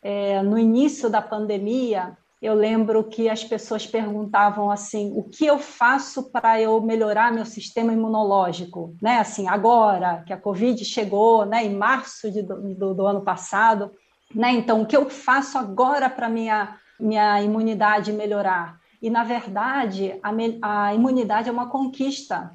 [0.04, 5.60] É, no início da pandemia, eu lembro que as pessoas perguntavam assim: o que eu
[5.60, 8.96] faço para eu melhorar meu sistema imunológico?
[9.00, 9.20] Né?
[9.20, 13.92] Assim, agora que a Covid chegou, né, em março de, do, do ano passado,
[14.34, 14.52] né?
[14.54, 18.81] Então, o que eu faço agora para minha minha imunidade melhorar?
[19.02, 22.54] E, na verdade, a, a imunidade é uma conquista.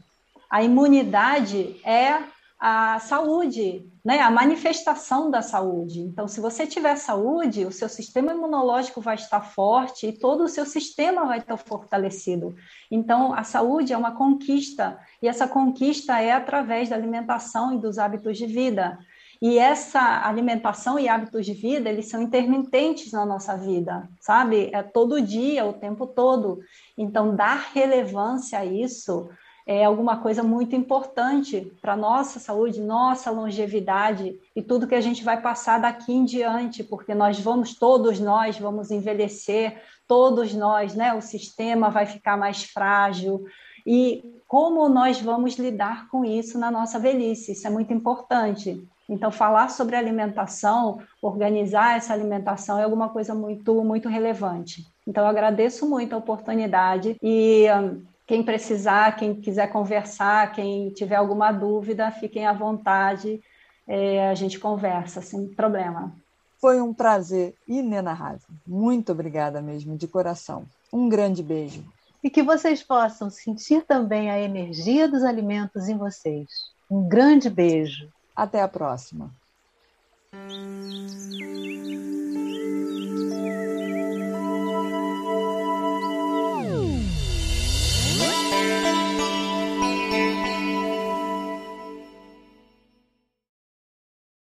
[0.48, 2.22] A imunidade é
[2.58, 4.20] a saúde, né?
[4.20, 6.00] a manifestação da saúde.
[6.00, 10.48] Então, se você tiver saúde, o seu sistema imunológico vai estar forte e todo o
[10.48, 12.54] seu sistema vai estar fortalecido.
[12.90, 17.98] Então, a saúde é uma conquista, e essa conquista é através da alimentação e dos
[17.98, 18.98] hábitos de vida.
[19.40, 24.70] E essa alimentação e hábitos de vida, eles são intermitentes na nossa vida, sabe?
[24.72, 26.60] É todo dia, o tempo todo.
[26.96, 29.28] Então, dar relevância a isso
[29.66, 35.24] é alguma coisa muito importante para nossa saúde, nossa longevidade e tudo que a gente
[35.24, 41.12] vai passar daqui em diante, porque nós vamos, todos nós vamos envelhecer, todos nós, né?
[41.14, 43.44] O sistema vai ficar mais frágil.
[43.84, 47.52] E como nós vamos lidar com isso na nossa velhice?
[47.52, 48.86] Isso é muito importante.
[49.08, 54.84] Então, falar sobre alimentação, organizar essa alimentação é alguma coisa muito, muito relevante.
[55.06, 61.14] Então, eu agradeço muito a oportunidade e um, quem precisar, quem quiser conversar, quem tiver
[61.14, 63.40] alguma dúvida, fiquem à vontade.
[63.86, 66.12] é, a gente conversa sem problema.
[66.60, 68.48] Foi um prazer inenarrável.
[68.66, 70.64] Muito obrigada mesmo, de coração.
[70.92, 71.84] Um grande beijo.
[72.24, 76.48] E que vocês possam sentir também a energia dos alimentos em vocês.
[76.90, 78.08] Um grande beijo.
[78.36, 79.34] Até a próxima!